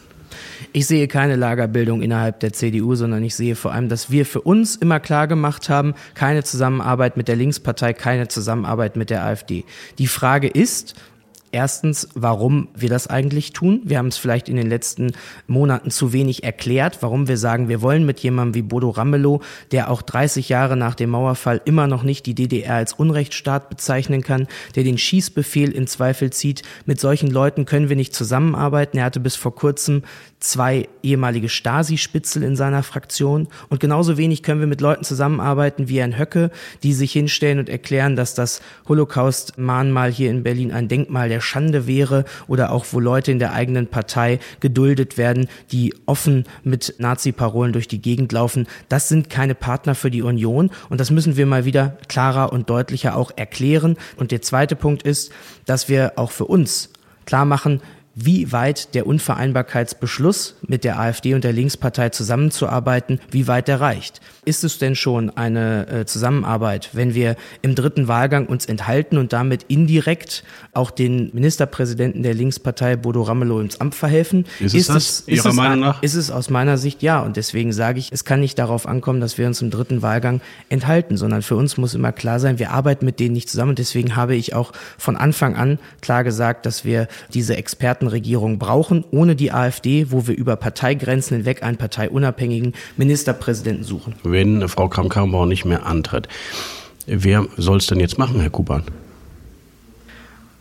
Ich 0.73 0.85
sehe 0.85 1.07
keine 1.07 1.35
Lagerbildung 1.35 2.01
innerhalb 2.01 2.39
der 2.39 2.53
CDU, 2.53 2.95
sondern 2.95 3.23
ich 3.23 3.35
sehe 3.35 3.55
vor 3.55 3.71
allem, 3.73 3.89
dass 3.89 4.11
wir 4.11 4.25
für 4.25 4.41
uns 4.41 4.75
immer 4.75 4.99
klar 4.99 5.27
gemacht 5.27 5.69
haben, 5.69 5.95
keine 6.13 6.43
Zusammenarbeit 6.43 7.17
mit 7.17 7.27
der 7.27 7.35
Linkspartei, 7.35 7.93
keine 7.93 8.27
Zusammenarbeit 8.27 8.95
mit 8.95 9.09
der 9.09 9.23
AfD. 9.23 9.65
Die 9.97 10.07
Frage 10.07 10.47
ist, 10.47 10.95
Erstens, 11.51 12.09
warum 12.13 12.67
wir 12.75 12.89
das 12.89 13.07
eigentlich 13.07 13.53
tun. 13.53 13.81
Wir 13.85 13.99
haben 13.99 14.07
es 14.07 14.17
vielleicht 14.17 14.49
in 14.49 14.57
den 14.57 14.67
letzten 14.67 15.13
Monaten 15.47 15.91
zu 15.91 16.11
wenig 16.11 16.43
erklärt, 16.43 16.97
warum 17.01 17.27
wir 17.29 17.37
sagen, 17.37 17.69
wir 17.69 17.81
wollen 17.81 18.05
mit 18.05 18.19
jemandem 18.19 18.55
wie 18.55 18.61
Bodo 18.61 18.89
Ramelow, 18.89 19.41
der 19.71 19.89
auch 19.89 20.01
30 20.01 20.49
Jahre 20.49 20.75
nach 20.75 20.95
dem 20.95 21.11
Mauerfall 21.11 21.61
immer 21.63 21.87
noch 21.87 22.03
nicht 22.03 22.25
die 22.25 22.35
DDR 22.35 22.75
als 22.75 22.93
Unrechtsstaat 22.93 23.69
bezeichnen 23.69 24.23
kann, 24.23 24.47
der 24.75 24.83
den 24.83 24.97
Schießbefehl 24.97 25.71
in 25.71 25.87
Zweifel 25.87 26.31
zieht. 26.31 26.63
Mit 26.85 26.99
solchen 26.99 27.31
Leuten 27.31 27.65
können 27.65 27.87
wir 27.87 27.95
nicht 27.95 28.13
zusammenarbeiten. 28.13 28.97
Er 28.97 29.05
hatte 29.05 29.21
bis 29.21 29.37
vor 29.37 29.55
kurzem 29.55 30.03
zwei 30.39 30.87
ehemalige 31.01 31.49
Stasi-Spitzel 31.49 32.43
in 32.43 32.55
seiner 32.55 32.83
Fraktion. 32.83 33.47
Und 33.69 33.79
genauso 33.79 34.17
wenig 34.17 34.43
können 34.43 34.59
wir 34.59 34.67
mit 34.67 34.81
Leuten 34.81 35.03
zusammenarbeiten 35.03 35.87
wie 35.89 35.99
Herrn 35.99 36.17
Höcke, 36.17 36.51
die 36.83 36.93
sich 36.93 37.11
hinstellen 37.11 37.59
und 37.59 37.69
erklären, 37.69 38.15
dass 38.15 38.35
das 38.35 38.61
Holocaust-Mahnmal 38.87 40.11
hier 40.11 40.29
in 40.29 40.43
Berlin 40.43 40.71
ein 40.71 40.87
Denkmal 40.87 41.29
der 41.29 41.36
Schande 41.41 41.87
wäre 41.87 42.25
oder 42.47 42.71
auch 42.71 42.85
wo 42.91 42.99
Leute 42.99 43.31
in 43.31 43.39
der 43.39 43.53
eigenen 43.53 43.87
Partei 43.87 44.39
geduldet 44.59 45.17
werden, 45.17 45.47
die 45.71 45.93
offen 46.05 46.45
mit 46.63 46.95
Nazi-Parolen 46.97 47.73
durch 47.73 47.87
die 47.87 48.01
Gegend 48.01 48.31
laufen. 48.31 48.67
Das 48.89 49.09
sind 49.09 49.29
keine 49.29 49.55
Partner 49.55 49.95
für 49.95 50.11
die 50.11 50.21
Union 50.21 50.71
und 50.89 50.99
das 50.99 51.11
müssen 51.11 51.37
wir 51.37 51.45
mal 51.45 51.65
wieder 51.65 51.97
klarer 52.07 52.51
und 52.51 52.69
deutlicher 52.69 53.15
auch 53.15 53.31
erklären. 53.35 53.97
Und 54.17 54.31
der 54.31 54.41
zweite 54.41 54.75
Punkt 54.75 55.03
ist, 55.03 55.31
dass 55.65 55.89
wir 55.89 56.13
auch 56.15 56.31
für 56.31 56.45
uns 56.45 56.89
klar 57.25 57.45
machen, 57.45 57.81
wie 58.19 58.51
weit 58.51 58.95
der 58.95 59.05
Unvereinbarkeitsbeschluss 59.05 60.55
mit 60.67 60.83
der 60.83 60.99
AfD 60.99 61.35
und 61.35 61.43
der 61.43 61.53
Linkspartei 61.53 62.09
zusammenzuarbeiten, 62.09 63.19
wie 63.29 63.47
weit 63.47 63.67
der 63.67 63.79
reicht. 63.79 64.21
Ist 64.43 64.63
es 64.63 64.79
denn 64.79 64.95
schon 64.95 65.29
eine 65.29 65.87
äh, 65.87 66.05
Zusammenarbeit, 66.05 66.89
wenn 66.93 67.13
wir 67.13 67.35
im 67.61 67.75
dritten 67.75 68.07
Wahlgang 68.07 68.47
uns 68.47 68.65
enthalten 68.65 69.19
und 69.19 69.33
damit 69.33 69.63
indirekt 69.67 70.43
auch 70.73 70.89
den 70.89 71.29
Ministerpräsidenten 71.33 72.23
der 72.23 72.33
Linkspartei 72.33 72.95
Bodo 72.95 73.21
Ramelow 73.21 73.59
ins 73.59 73.79
Amt 73.79 73.93
verhelfen? 73.93 74.45
Ist 74.59 74.73
es 74.73 74.73
ist 74.73 74.89
das, 74.89 74.95
es, 74.95 75.27
Ihrer 75.27 75.49
ist 75.49 75.55
Meinung 75.55 75.81
nach? 75.81 76.01
Ist 76.01 76.15
es 76.15 76.31
aus 76.31 76.49
meiner 76.49 76.79
Sicht 76.79 77.03
ja. 77.03 77.19
Und 77.19 77.37
deswegen 77.37 77.71
sage 77.71 77.99
ich, 77.99 78.11
es 78.11 78.25
kann 78.25 78.39
nicht 78.39 78.57
darauf 78.57 78.87
ankommen, 78.87 79.21
dass 79.21 79.37
wir 79.37 79.45
uns 79.45 79.61
im 79.61 79.69
dritten 79.69 80.01
Wahlgang 80.01 80.41
enthalten, 80.69 81.17
sondern 81.17 81.43
für 81.43 81.55
uns 81.55 81.77
muss 81.77 81.93
immer 81.93 82.13
klar 82.13 82.39
sein, 82.39 82.57
wir 82.57 82.71
arbeiten 82.71 83.05
mit 83.05 83.19
denen 83.19 83.33
nicht 83.33 83.47
zusammen. 83.47 83.69
Und 83.69 83.79
deswegen 83.79 84.15
habe 84.15 84.35
ich 84.35 84.55
auch 84.55 84.71
von 84.97 85.17
Anfang 85.17 85.55
an 85.55 85.77
klar 86.01 86.23
gesagt, 86.23 86.65
dass 86.65 86.83
wir 86.83 87.07
diese 87.31 87.55
Experten 87.55 88.06
Regierung 88.07 88.59
brauchen, 88.59 89.03
ohne 89.11 89.35
die 89.35 89.51
AfD, 89.51 90.11
wo 90.11 90.27
wir 90.27 90.35
über 90.35 90.55
Parteigrenzen 90.55 91.37
hinweg 91.37 91.63
einen 91.63 91.77
parteiunabhängigen 91.77 92.73
Ministerpräsidenten 92.97 93.83
suchen. 93.83 94.13
Wenn 94.23 94.67
Frau 94.67 94.87
Kramp-Karrenbauer 94.87 95.45
nicht 95.45 95.65
mehr 95.65 95.85
antritt, 95.85 96.27
wer 97.05 97.45
soll 97.57 97.77
es 97.77 97.87
denn 97.87 97.99
jetzt 97.99 98.17
machen, 98.17 98.39
Herr 98.39 98.49
Kuban? 98.49 98.83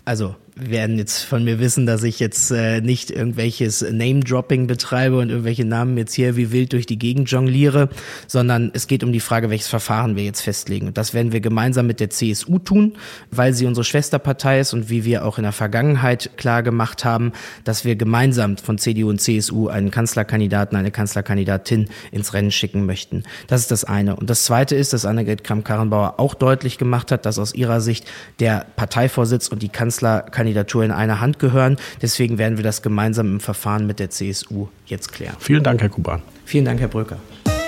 Also 0.04 0.36
werden 0.58 0.96
jetzt 0.96 1.22
von 1.22 1.44
mir 1.44 1.60
wissen, 1.60 1.84
dass 1.84 2.02
ich 2.02 2.18
jetzt 2.18 2.50
äh, 2.50 2.80
nicht 2.80 3.10
irgendwelches 3.10 3.82
Name-Dropping 3.82 4.66
betreibe 4.66 5.18
und 5.18 5.28
irgendwelche 5.28 5.66
Namen 5.66 5.98
jetzt 5.98 6.14
hier 6.14 6.34
wie 6.36 6.50
wild 6.50 6.72
durch 6.72 6.86
die 6.86 6.98
Gegend 6.98 7.30
jongliere, 7.30 7.90
sondern 8.26 8.70
es 8.72 8.86
geht 8.86 9.04
um 9.04 9.12
die 9.12 9.20
Frage, 9.20 9.50
welches 9.50 9.68
Verfahren 9.68 10.16
wir 10.16 10.24
jetzt 10.24 10.40
festlegen. 10.40 10.86
Und 10.86 10.96
das 10.96 11.12
werden 11.12 11.32
wir 11.32 11.40
gemeinsam 11.40 11.86
mit 11.86 12.00
der 12.00 12.08
CSU 12.08 12.58
tun, 12.58 12.94
weil 13.30 13.52
sie 13.52 13.66
unsere 13.66 13.84
Schwesterpartei 13.84 14.60
ist 14.60 14.72
und 14.72 14.88
wie 14.88 15.04
wir 15.04 15.26
auch 15.26 15.36
in 15.36 15.42
der 15.42 15.52
Vergangenheit 15.52 16.30
klar 16.38 16.62
gemacht 16.62 17.04
haben, 17.04 17.32
dass 17.64 17.84
wir 17.84 17.94
gemeinsam 17.94 18.56
von 18.56 18.78
CDU 18.78 19.10
und 19.10 19.20
CSU 19.20 19.68
einen 19.68 19.90
Kanzlerkandidaten, 19.90 20.78
eine 20.78 20.90
Kanzlerkandidatin 20.90 21.90
ins 22.12 22.32
Rennen 22.32 22.50
schicken 22.50 22.86
möchten. 22.86 23.24
Das 23.46 23.60
ist 23.60 23.70
das 23.70 23.84
eine. 23.84 24.16
Und 24.16 24.30
das 24.30 24.44
zweite 24.44 24.74
ist, 24.74 24.94
dass 24.94 25.04
Annegret 25.04 25.44
Kramp-Karrenbauer 25.44 26.18
auch 26.18 26.32
deutlich 26.32 26.78
gemacht 26.78 27.12
hat, 27.12 27.26
dass 27.26 27.38
aus 27.38 27.54
ihrer 27.54 27.82
Sicht 27.82 28.06
der 28.40 28.64
Parteivorsitz 28.76 29.48
und 29.48 29.62
die 29.62 29.68
Kanzlerkandidatin 29.68 30.45
Kandidatur 30.46 30.84
in 30.84 30.92
einer 30.92 31.20
Hand 31.20 31.40
gehören. 31.40 31.76
Deswegen 32.00 32.38
werden 32.38 32.56
wir 32.56 32.62
das 32.62 32.80
gemeinsam 32.80 33.26
im 33.32 33.40
Verfahren 33.40 33.84
mit 33.84 33.98
der 33.98 34.10
CSU 34.10 34.68
jetzt 34.86 35.12
klären. 35.12 35.34
Vielen 35.40 35.64
Dank, 35.64 35.80
Herr 35.80 35.88
Kuban. 35.88 36.22
Vielen 36.44 36.64
Dank, 36.64 36.78
Herr 36.78 36.86
Bröker. 36.86 37.18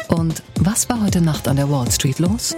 Und 0.07 0.45
was 0.61 0.89
war 0.89 1.03
heute 1.03 1.21
Nacht 1.21 1.49
an 1.49 1.57
der 1.57 1.69
Wall 1.69 1.91
Street 1.91 2.21
los? 2.21 2.55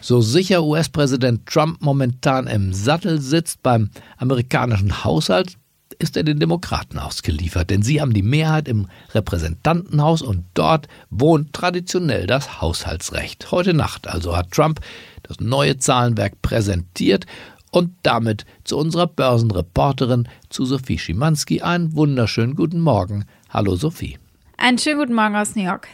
So 0.00 0.22
sicher 0.22 0.64
US-Präsident 0.64 1.44
Trump 1.44 1.82
momentan 1.82 2.46
im 2.46 2.72
Sattel 2.72 3.20
sitzt 3.20 3.62
beim 3.62 3.90
amerikanischen 4.16 5.04
Haushalt, 5.04 5.58
ist 5.98 6.16
er 6.16 6.22
den 6.22 6.40
Demokraten 6.40 6.98
ausgeliefert, 6.98 7.68
denn 7.68 7.82
sie 7.82 8.00
haben 8.00 8.14
die 8.14 8.22
Mehrheit 8.22 8.68
im 8.68 8.86
Repräsentantenhaus 9.12 10.22
und 10.22 10.44
dort 10.54 10.88
wohnt 11.10 11.52
traditionell 11.52 12.26
das 12.26 12.62
Haushaltsrecht. 12.62 13.50
Heute 13.50 13.74
Nacht 13.74 14.08
also 14.08 14.34
hat 14.34 14.50
Trump 14.50 14.80
das 15.24 15.40
neue 15.40 15.76
Zahlenwerk 15.76 16.40
präsentiert 16.40 17.26
und 17.70 17.92
damit 18.02 18.44
zu 18.64 18.76
unserer 18.76 19.06
Börsenreporterin, 19.06 20.28
zu 20.48 20.64
Sophie 20.64 20.98
Schimanski, 20.98 21.62
einen 21.62 21.94
wunderschönen 21.94 22.54
guten 22.54 22.80
Morgen. 22.80 23.24
Hallo 23.48 23.76
Sophie. 23.76 24.18
Einen 24.56 24.78
schönen 24.78 24.98
guten 24.98 25.14
Morgen 25.14 25.36
aus 25.36 25.56
New 25.56 25.64
York. 25.64 25.88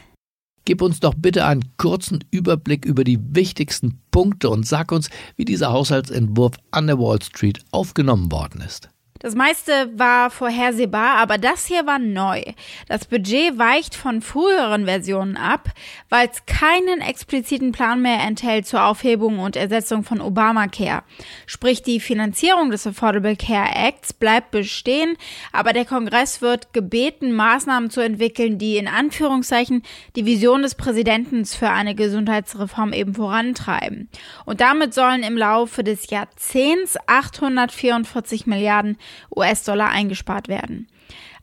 Gib 0.65 0.83
uns 0.83 0.99
doch 0.99 1.15
bitte 1.15 1.47
einen 1.47 1.65
kurzen 1.77 2.25
Überblick 2.33 2.85
über 2.85 3.05
die 3.05 3.21
wichtigsten 3.21 4.01
Punkte 4.11 4.51
und 4.51 4.67
sag 4.67 4.91
uns, 4.91 5.11
wie 5.37 5.45
dieser 5.45 5.73
Haushaltsentwurf 5.73 6.57
an 6.73 6.89
der 6.89 6.99
Wall 6.99 7.23
Street 7.23 7.61
aufgenommen 7.71 8.33
worden 8.33 8.61
ist. 8.61 8.91
Das 9.21 9.35
meiste 9.35 9.91
war 9.95 10.31
vorhersehbar, 10.31 11.17
aber 11.17 11.39
das 11.39 11.67
hier 11.67 11.87
war 11.87 11.99
neu. 11.99 12.43
Das 12.89 13.07
Budget 13.07 13.59
weicht 13.59 13.95
von 13.95 14.21
früheren 14.21 14.85
Versionen 14.85 15.37
ab, 15.37 15.71
weil 16.09 16.29
es 16.29 16.45
keinen 16.47 17.01
expliziten 17.01 17.73
Plan 17.73 18.03
mehr 18.03 18.21
enthält 18.21 18.67
zur 18.67 18.85
Aufhebung 18.85 19.39
und 19.39 19.57
Ersetzung 19.57 20.05
von 20.05 20.21
Obamacare. 20.21 21.03
Sprich, 21.47 21.83
die 21.83 22.01
Finanzierung 22.01 22.71
des 22.71 22.87
Affordable 22.87 23.37
Care 23.37 23.75
Acts 23.75 24.13
bleibt 24.13 24.51
bestehen, 24.51 25.17
aber 25.53 25.73
der 25.73 25.85
Kongress 25.85 26.43
wird 26.43 26.73
gebeten, 26.73 27.33
Maßnahmen 27.33 27.91
zu 27.91 28.01
entwickeln, 28.01 28.59
die 28.59 28.77
in 28.77 28.89
Anführungszeichen 28.89 29.83
die 30.15 30.27
Vision 30.27 30.63
des 30.63 30.75
Präsidenten 30.75 31.45
für 31.47 31.71
eine 31.71 31.95
Gesundheitsreform 31.95 32.93
eben 32.93 33.15
vorantreiben. 33.15 34.09
Und 34.45 34.61
damit 34.61 34.95
sollen 34.95 35.23
im 35.23 35.37
Laufe 35.37 35.83
des 35.83 36.11
Jahrzehnts 36.11 36.97
844 37.07 38.47
Milliarden 38.47 38.99
US-Dollar 39.35 39.91
eingespart 39.91 40.49
werden. 40.49 40.89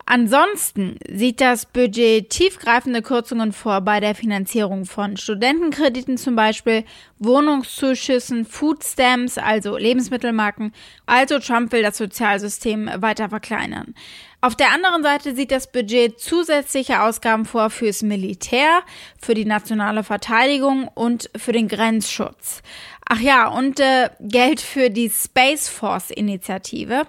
Ansonsten 0.06 0.98
sieht 1.10 1.40
das 1.40 1.66
Budget 1.66 2.30
tiefgreifende 2.30 3.02
Kürzungen 3.02 3.54
vor 3.54 3.80
bei 3.82 4.02
der 4.02 4.16
Finanzierung 4.16 4.86
von 4.86 5.16
Studentenkrediten 5.16 6.18
zum 6.18 6.36
Beispiel, 6.36 6.84
Wohnungszuschüssen, 7.20 8.44
Foodstamps, 8.46 9.38
also 9.38 9.78
Lebensmittelmarken. 9.78 10.74
Also 11.06 11.40
Trump 11.40 11.72
will 11.72 11.84
das 11.84 11.98
Sozialsystem 11.98 12.90
weiter 12.98 13.30
verkleinern. 13.30 13.96
Auf 14.42 14.58
der 14.58 14.74
anderen 14.74 15.04
Seite 15.04 15.34
sieht 15.36 15.52
das 15.52 15.72
Budget 15.72 16.20
zusätzliche 16.20 17.02
Ausgaben 17.02 17.46
vor 17.46 17.70
fürs 17.70 18.04
Militär, 18.04 18.82
für 19.18 19.36
die 19.36 19.46
nationale 19.46 20.04
Verteidigung 20.04 20.90
und 20.90 21.30
für 21.38 21.54
den 21.54 21.70
Grenzschutz. 21.70 22.62
Ach 23.08 23.22
ja, 23.22 23.48
und 23.48 23.80
äh, 23.80 24.10
Geld 24.20 24.60
für 24.60 24.90
die 24.90 25.10
Space 25.10 25.70
Force 25.70 26.10
Initiative. 26.10 27.04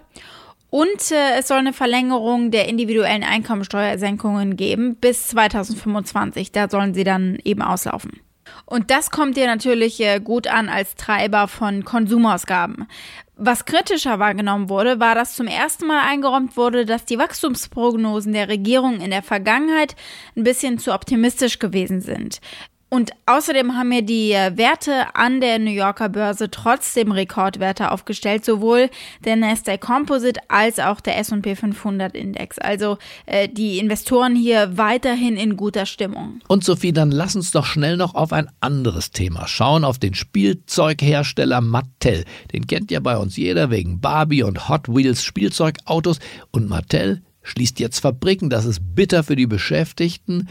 Und 0.75 1.13
äh, 1.13 1.39
es 1.39 1.47
soll 1.47 1.59
eine 1.59 1.73
Verlängerung 1.73 2.51
der 2.51 2.67
individuellen 2.67 3.23
Einkommensteuersenkungen 3.23 4.57
geben 4.57 4.97
bis 4.97 5.29
2025. 5.29 6.51
Da 6.51 6.69
sollen 6.69 6.95
sie 6.95 7.05
dann 7.05 7.39
eben 7.45 7.63
auslaufen. 7.63 8.19
Und 8.67 8.91
das 8.91 9.13
kommt 9.13 9.37
dir 9.37 9.47
natürlich 9.47 10.01
äh, 10.01 10.19
gut 10.19 10.49
an 10.49 10.69
als 10.69 10.97
Treiber 10.97 11.47
von 11.47 11.85
Konsumausgaben. 11.85 12.89
Was 13.37 13.67
kritischer 13.67 14.19
wahrgenommen 14.19 14.69
wurde, 14.69 14.99
war, 14.99 15.15
dass 15.15 15.37
zum 15.37 15.47
ersten 15.47 15.87
Mal 15.87 16.01
eingeräumt 16.09 16.57
wurde, 16.57 16.85
dass 16.87 17.05
die 17.05 17.19
Wachstumsprognosen 17.19 18.33
der 18.33 18.49
Regierung 18.49 19.01
in 19.01 19.13
der 19.13 19.23
Vergangenheit 19.23 19.95
ein 20.37 20.43
bisschen 20.43 20.79
zu 20.81 20.93
optimistisch 20.93 21.61
gewesen 21.61 22.01
sind. 22.01 22.41
Und 22.91 23.11
außerdem 23.27 23.77
haben 23.77 23.89
mir 23.89 24.03
die 24.03 24.33
äh, 24.33 24.57
Werte 24.57 25.15
an 25.15 25.41
der 25.41 25.59
New 25.59 25.71
Yorker 25.71 26.09
Börse 26.09 26.51
trotzdem 26.51 27.11
Rekordwerte 27.11 27.91
aufgestellt, 27.91 28.45
sowohl 28.45 28.89
der 29.25 29.37
Nasdaq 29.37 29.81
Composite 29.81 30.41
als 30.49 30.79
auch 30.79 31.01
der 31.01 31.19
S&P 31.19 31.57
500 31.57 32.15
Index. 32.15 32.59
Also 32.59 32.99
äh, 33.27 33.49
die 33.49 33.79
Investoren 33.79 34.37
hier 34.37 34.77
weiterhin 34.77 35.37
in 35.37 35.57
guter 35.57 35.87
Stimmung. 35.87 36.41
Und 36.47 36.63
Sophie, 36.65 36.93
dann 36.93 37.11
lass 37.11 37.35
uns 37.35 37.51
doch 37.51 37.67
schnell 37.67 37.97
noch 37.97 38.15
auf 38.15 38.33
ein 38.33 38.49
anderes 38.61 39.11
Thema 39.11 39.49
schauen, 39.49 39.85
auf 39.85 39.99
den 39.99 40.15
Spielzeughersteller 40.15 41.61
Mattel. 41.61 42.25
Den 42.53 42.67
kennt 42.67 42.91
ja 42.91 43.01
bei 43.01 43.17
uns 43.17 43.37
jeder 43.37 43.71
wegen 43.71 44.01
Barbie 44.01 44.45
und 44.45 44.69
Hot 44.69 44.89
Wheels 44.89 45.25
Spielzeugautos 45.25 46.21
und 46.53 46.69
Mattel 46.69 47.23
schließt 47.45 47.79
jetzt 47.79 48.01
Fabriken. 48.01 48.51
Das 48.51 48.65
ist 48.65 48.81
bitter 48.95 49.23
für 49.23 49.37
die 49.37 49.47
Beschäftigten. 49.47 50.49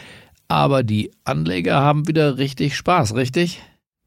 Aber 0.47 0.83
die 0.83 1.11
Anleger 1.23 1.81
haben 1.81 2.07
wieder 2.07 2.37
richtig 2.37 2.75
Spaß, 2.75 3.15
richtig? 3.15 3.61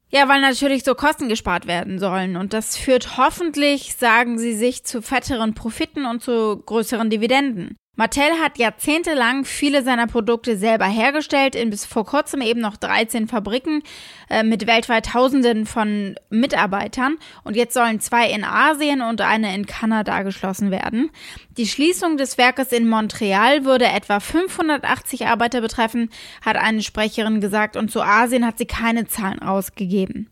Ja, 0.09 0.29
weil 0.29 0.39
natürlich 0.39 0.83
so 0.83 0.95
Kosten 0.95 1.27
gespart 1.27 1.67
werden 1.67 1.99
sollen. 1.99 2.37
Und 2.37 2.53
das 2.53 2.77
führt 2.77 3.17
hoffentlich, 3.17 3.95
sagen 3.95 4.37
sie 4.37 4.53
sich, 4.53 4.85
zu 4.85 5.01
fetteren 5.01 5.53
Profiten 5.53 6.05
und 6.05 6.23
zu 6.23 6.57
größeren 6.57 7.09
Dividenden. 7.09 7.75
Mattel 7.97 8.39
hat 8.39 8.59
jahrzehntelang 8.59 9.43
viele 9.43 9.81
seiner 9.81 10.05
Produkte 10.05 10.55
selber 10.55 10.85
hergestellt, 10.85 11.55
in 11.55 11.71
bis 11.71 11.83
vor 11.83 12.05
kurzem 12.05 12.41
eben 12.41 12.61
noch 12.61 12.77
13 12.77 13.27
Fabriken 13.27 13.81
äh, 14.29 14.43
mit 14.43 14.67
weltweit 14.67 15.07
Tausenden 15.07 15.65
von 15.65 16.13
Mitarbeitern. 16.29 17.17
Und 17.43 17.55
jetzt 17.55 17.73
sollen 17.73 17.99
zwei 17.99 18.29
in 18.29 18.43
Asien 18.43 19.01
und 19.01 19.21
eine 19.21 19.55
in 19.55 19.65
Kanada 19.65 20.21
geschlossen 20.21 20.69
werden. 20.69 21.09
Die 21.57 21.65
Schließung 21.65 22.17
des 22.17 22.37
Werkes 22.37 22.71
in 22.71 22.87
Montreal 22.87 23.65
würde 23.65 23.85
etwa 23.85 24.19
580 24.19 25.25
Arbeiter 25.25 25.61
betreffen, 25.61 26.11
hat 26.45 26.55
eine 26.55 26.83
Sprecherin 26.83 27.41
gesagt. 27.41 27.75
Und 27.75 27.89
zu 27.89 28.03
Asien 28.03 28.45
hat 28.45 28.59
sie 28.59 28.67
keine 28.67 29.07
Zahlen 29.07 29.39
rausgegeben. 29.39 30.29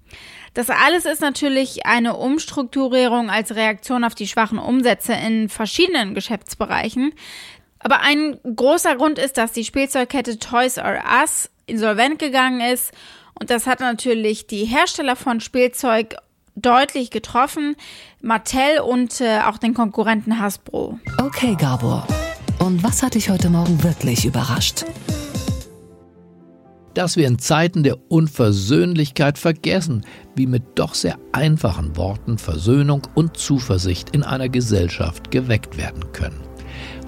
Das 0.56 0.70
alles 0.70 1.04
ist 1.04 1.20
natürlich 1.20 1.86
eine 1.86 2.16
Umstrukturierung 2.16 3.30
als 3.30 3.56
Reaktion 3.56 4.06
auf 4.06 4.16
die 4.16 4.28
schwachen 4.28 4.58
Umsätze 4.58 5.12
in 5.12 5.50
verschiedenen 5.50 6.14
Geschäftsbereichen. 6.14 7.14
Aber 7.86 8.02
ein 8.02 8.40
großer 8.44 8.96
Grund 8.96 9.20
ist, 9.20 9.38
dass 9.38 9.52
die 9.52 9.64
Spielzeugkette 9.64 10.40
Toys 10.40 10.78
R 10.78 11.04
Us 11.22 11.52
insolvent 11.68 12.18
gegangen 12.18 12.60
ist. 12.60 12.92
Und 13.40 13.52
das 13.52 13.68
hat 13.68 13.80
natürlich 13.80 14.48
die 14.48 14.66
Hersteller 14.66 15.16
von 15.16 15.40
Spielzeug 15.40 16.16
deutlich 16.56 17.12
getroffen. 17.12 17.76
Mattel 18.24 18.80
und 18.80 19.22
äh, 19.22 19.42
auch 19.42 19.60
den 19.60 19.76
Konkurrenten 19.76 20.40
Hasbro. 20.40 20.98
Okay, 21.22 21.56
Gabor. 21.60 22.08
Und 22.58 22.84
was 22.84 23.04
hat 23.04 23.14
dich 23.14 23.30
heute 23.30 23.52
Morgen 23.52 23.84
wirklich 23.84 24.26
überrascht? 24.26 24.84
dass 26.96 27.18
wir 27.18 27.28
in 27.28 27.40
Zeiten 27.40 27.84
der 27.84 27.98
Unversöhnlichkeit 28.10 29.38
vergessen, 29.38 30.06
wie 30.34 30.48
mit 30.48 30.64
doch 30.76 30.94
sehr 30.94 31.18
einfachen 31.34 31.98
Worten 31.98 32.38
Versöhnung 32.38 33.06
und 33.16 33.36
Zuversicht 33.36 34.12
in 34.12 34.24
einer 34.24 34.48
Gesellschaft 34.48 35.30
geweckt 35.30 35.78
werden 35.78 36.14
können. 36.14 36.55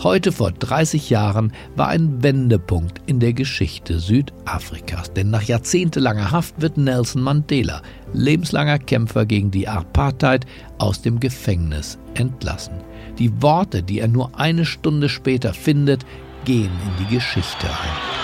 Heute 0.03 0.31
vor 0.31 0.51
30 0.51 1.09
Jahren 1.09 1.51
war 1.75 1.87
ein 1.87 2.21
Wendepunkt 2.21 3.01
in 3.07 3.19
der 3.19 3.33
Geschichte 3.33 3.97
Südafrikas, 3.97 5.11
denn 5.11 5.31
nach 5.31 5.41
jahrzehntelanger 5.41 6.29
Haft 6.29 6.61
wird 6.61 6.77
Nelson 6.77 7.23
Mandela, 7.23 7.81
lebenslanger 8.13 8.77
Kämpfer 8.77 9.25
gegen 9.25 9.49
die 9.49 9.67
Apartheid, 9.67 10.45
aus 10.77 11.01
dem 11.01 11.19
Gefängnis 11.19 11.97
entlassen. 12.13 12.75
Die 13.17 13.41
Worte, 13.41 13.81
die 13.81 13.99
er 13.99 14.07
nur 14.07 14.39
eine 14.39 14.65
Stunde 14.65 15.09
später 15.09 15.55
findet, 15.55 16.05
gehen 16.45 16.69
in 16.69 17.05
die 17.05 17.15
Geschichte 17.15 17.65
ein. 17.65 18.16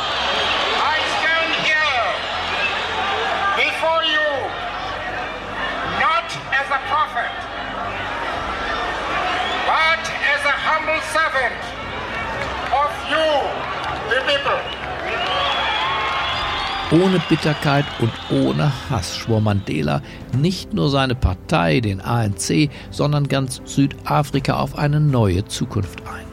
Ohne 16.93 17.19
Bitterkeit 17.27 17.85
und 18.01 18.11
ohne 18.29 18.71
Hass 18.87 19.17
schwor 19.17 19.41
Mandela 19.41 20.03
nicht 20.31 20.73
nur 20.73 20.91
seine 20.91 21.15
Partei, 21.15 21.79
den 21.79 21.99
ANC, 22.01 22.69
sondern 22.91 23.27
ganz 23.27 23.61
Südafrika 23.65 24.57
auf 24.59 24.77
eine 24.77 24.99
neue 24.99 25.43
Zukunft 25.45 26.01
ein. 26.05 26.27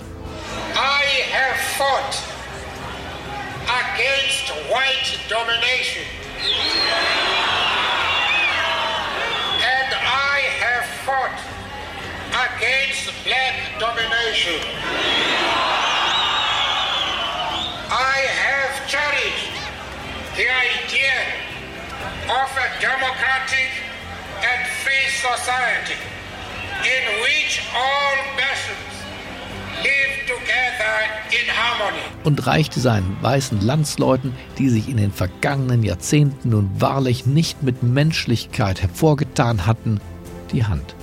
I 0.75 1.23
have 1.33 1.59
fought 1.79 2.23
against 3.69 4.53
white 4.69 5.19
domination. 5.31 6.05
And 9.63 9.95
I 9.95 10.43
have 10.61 10.85
fought 11.07 11.60
against 12.61 13.25
black 13.25 13.57
domination. 13.79 14.61
the 20.41 20.49
idea 20.49 21.21
of 22.33 22.49
a 22.57 22.81
democratic 22.81 23.69
and 24.41 24.67
free 24.83 25.09
society 25.11 26.01
in 26.81 27.03
which 27.21 27.61
all 27.75 28.17
nations 28.37 28.95
live 29.85 30.15
together 30.27 30.95
in 31.31 31.47
harmony. 31.55 32.01
Und 32.25 32.47
reichte 32.47 32.81
seinen 32.81 33.19
weißen 33.21 33.61
Landsleuten, 33.61 34.33
die 34.57 34.71
sich 34.71 34.89
in 34.89 34.97
den 34.97 35.13
vergangenen 35.13 35.83
Jahrzehnten 35.83 36.49
nun 36.49 36.71
wahrlich 36.79 37.27
nicht 37.27 37.63
mit 37.63 37.83
Menschlichkeit 37.83 38.81
hervorgetan 38.81 39.67
hatten, 39.67 40.01
die 40.53 40.65
Hand. 40.65 40.95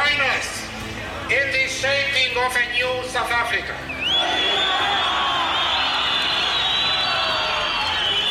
Join 0.00 0.20
us 0.36 0.48
in 1.28 1.46
the 1.52 1.66
shaping 1.68 2.32
of 2.46 2.52
a 2.56 2.64
new 2.76 2.92
South 3.08 3.30
Africa. 3.30 3.74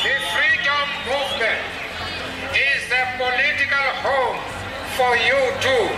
The 0.04 0.16
freedom 0.34 0.88
movement 1.12 1.62
is 2.68 2.80
the 2.94 3.04
political 3.18 3.88
home 4.06 4.40
for 4.98 5.12
you 5.28 5.40
too. 5.62 5.90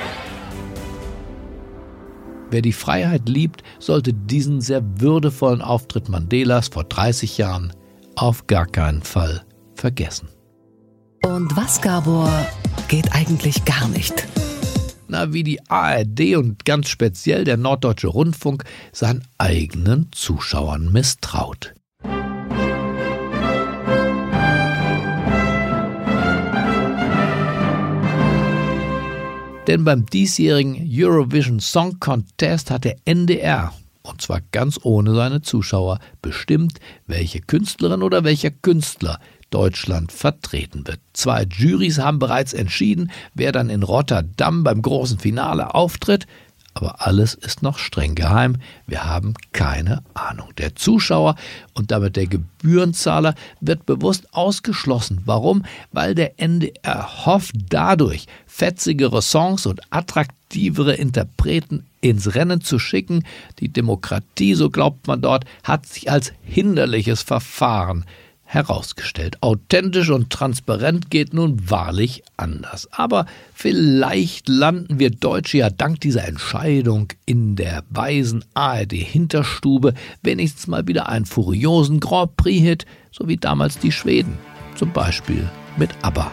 Wer 2.49 2.61
die 2.61 2.73
Freiheit 2.73 3.29
liebt, 3.29 3.63
sollte 3.79 4.13
diesen 4.13 4.59
sehr 4.59 4.81
würdevollen 4.99 5.61
Auftritt 5.61 6.09
Mandelas 6.09 6.67
vor 6.67 6.83
30 6.83 7.37
Jahren 7.37 7.71
auf 8.15 8.47
gar 8.47 8.65
keinen 8.65 9.03
Fall 9.03 9.45
vergessen. 9.75 10.27
Und 11.23 11.55
was, 11.55 11.79
Gabor, 11.79 12.29
geht 12.89 13.13
eigentlich 13.13 13.63
gar 13.63 13.87
nicht? 13.87 14.27
Na, 15.11 15.33
wie 15.33 15.43
die 15.43 15.59
ARD 15.69 16.37
und 16.37 16.63
ganz 16.63 16.87
speziell 16.87 17.43
der 17.43 17.57
Norddeutsche 17.57 18.07
Rundfunk 18.07 18.63
seinen 18.93 19.27
eigenen 19.37 20.07
Zuschauern 20.13 20.89
misstraut. 20.89 21.73
Denn 29.67 29.83
beim 29.83 30.05
diesjährigen 30.05 30.89
Eurovision 30.89 31.59
Song 31.59 31.99
Contest 31.99 32.71
hat 32.71 32.85
der 32.85 32.95
NDR, 33.03 33.73
und 34.03 34.21
zwar 34.21 34.39
ganz 34.53 34.79
ohne 34.81 35.13
seine 35.13 35.41
Zuschauer, 35.41 35.99
bestimmt, 36.21 36.79
welche 37.05 37.41
Künstlerin 37.41 38.01
oder 38.01 38.23
welcher 38.23 38.51
Künstler 38.51 39.19
Deutschland 39.51 40.11
vertreten 40.11 40.87
wird. 40.87 40.99
Zwei 41.13 41.43
Jurys 41.43 41.99
haben 41.99 42.17
bereits 42.17 42.53
entschieden, 42.53 43.11
wer 43.35 43.51
dann 43.51 43.69
in 43.69 43.83
Rotterdam 43.83 44.63
beim 44.63 44.81
großen 44.81 45.19
Finale 45.19 45.75
auftritt. 45.75 46.25
Aber 46.73 47.05
alles 47.05 47.33
ist 47.33 47.61
noch 47.63 47.77
streng 47.77 48.15
geheim. 48.15 48.55
Wir 48.87 49.03
haben 49.03 49.33
keine 49.51 50.03
Ahnung. 50.13 50.47
Der 50.57 50.73
Zuschauer 50.75 51.35
und 51.73 51.91
damit 51.91 52.15
der 52.15 52.27
Gebührenzahler 52.27 53.35
wird 53.59 53.85
bewusst 53.85 54.33
ausgeschlossen. 54.33 55.21
Warum? 55.25 55.65
Weil 55.91 56.15
der 56.15 56.39
NDR 56.39 57.25
hofft 57.25 57.55
dadurch, 57.69 58.25
fetzigere 58.47 59.21
Songs 59.21 59.65
und 59.65 59.81
attraktivere 59.89 60.93
Interpreten 60.93 61.85
ins 61.99 62.35
Rennen 62.35 62.61
zu 62.61 62.79
schicken. 62.79 63.25
Die 63.59 63.69
Demokratie, 63.69 64.55
so 64.55 64.69
glaubt 64.69 65.07
man 65.07 65.21
dort, 65.21 65.43
hat 65.63 65.85
sich 65.85 66.09
als 66.09 66.31
hinderliches 66.41 67.21
Verfahren 67.21 68.05
herausgestellt. 68.53 69.37
Authentisch 69.41 70.09
und 70.09 70.29
transparent 70.29 71.09
geht 71.09 71.33
nun 71.33 71.69
wahrlich 71.69 72.23
anders. 72.35 72.89
Aber 72.91 73.25
vielleicht 73.53 74.49
landen 74.49 74.99
wir 74.99 75.09
Deutsche 75.09 75.59
ja 75.59 75.69
dank 75.69 76.01
dieser 76.01 76.27
Entscheidung 76.27 77.07
in 77.25 77.55
der 77.55 77.83
weisen 77.89 78.43
ARD-Hinterstube 78.53 79.93
wenigstens 80.21 80.67
mal 80.67 80.85
wieder 80.85 81.07
einen 81.07 81.25
furiosen 81.25 82.01
Grand 82.01 82.35
Prix-Hit, 82.35 82.85
so 83.11 83.29
wie 83.29 83.37
damals 83.37 83.79
die 83.79 83.91
Schweden. 83.91 84.37
Zum 84.75 84.91
Beispiel 84.91 85.49
mit 85.77 85.91
ABBA. 86.01 86.29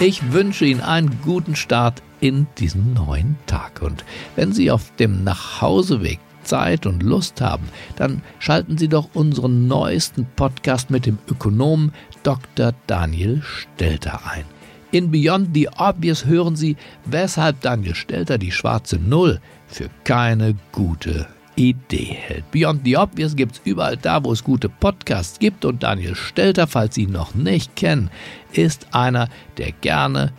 Ich 0.00 0.32
wünsche 0.32 0.64
Ihnen 0.64 0.80
einen 0.80 1.18
guten 1.24 1.56
Start 1.56 2.02
in 2.20 2.46
diesen 2.56 2.94
neuen 2.94 3.36
Tag. 3.46 3.82
Und 3.82 4.04
wenn 4.36 4.52
Sie 4.52 4.70
auf 4.70 4.94
dem 4.94 5.24
Nachhauseweg 5.24 6.20
Zeit 6.44 6.86
und 6.86 7.02
Lust 7.02 7.40
haben, 7.40 7.68
dann 7.96 8.22
schalten 8.38 8.78
Sie 8.78 8.86
doch 8.86 9.08
unseren 9.14 9.66
neuesten 9.66 10.24
Podcast 10.36 10.90
mit 10.90 11.04
dem 11.04 11.18
Ökonomen 11.28 11.92
Dr. 12.22 12.74
Daniel 12.86 13.42
Stelter 13.42 14.20
ein. 14.24 14.44
In 14.92 15.10
Beyond 15.10 15.48
the 15.52 15.68
Obvious 15.76 16.24
hören 16.26 16.54
Sie, 16.54 16.76
weshalb 17.04 17.60
Daniel 17.62 17.96
Stelter 17.96 18.38
die 18.38 18.52
schwarze 18.52 19.00
Null 19.00 19.40
für 19.66 19.90
keine 20.04 20.54
gute 20.70 21.26
Idee 21.58 22.16
hält. 22.18 22.50
Beyond 22.52 22.82
the 22.84 22.96
Obvious 22.96 23.34
gibt 23.34 23.56
es 23.56 23.60
überall 23.64 23.96
da, 23.96 24.24
wo 24.24 24.32
es 24.32 24.44
gute 24.44 24.68
Podcasts 24.68 25.38
gibt 25.38 25.64
und 25.64 25.82
Daniel 25.82 26.14
Stelter, 26.14 26.68
falls 26.68 26.94
Sie 26.94 27.02
ihn 27.02 27.12
noch 27.12 27.34
nicht 27.34 27.74
kennen, 27.74 28.10
ist 28.52 28.86
einer, 28.92 29.28
der 29.56 29.72
gerne 29.72 30.32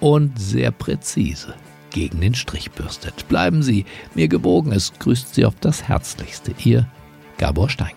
und 0.00 0.38
sehr 0.38 0.72
präzise 0.72 1.54
gegen 1.90 2.20
den 2.20 2.34
Strich 2.34 2.72
bürstet. 2.72 3.28
Bleiben 3.28 3.62
Sie 3.62 3.86
mir 4.14 4.28
gewogen, 4.28 4.72
es 4.72 4.92
grüßt 4.98 5.34
Sie 5.34 5.44
auf 5.44 5.54
das 5.60 5.84
Herzlichste. 5.84 6.52
Ihr 6.64 6.86
Gabor 7.38 7.70
Steingart. 7.70 7.96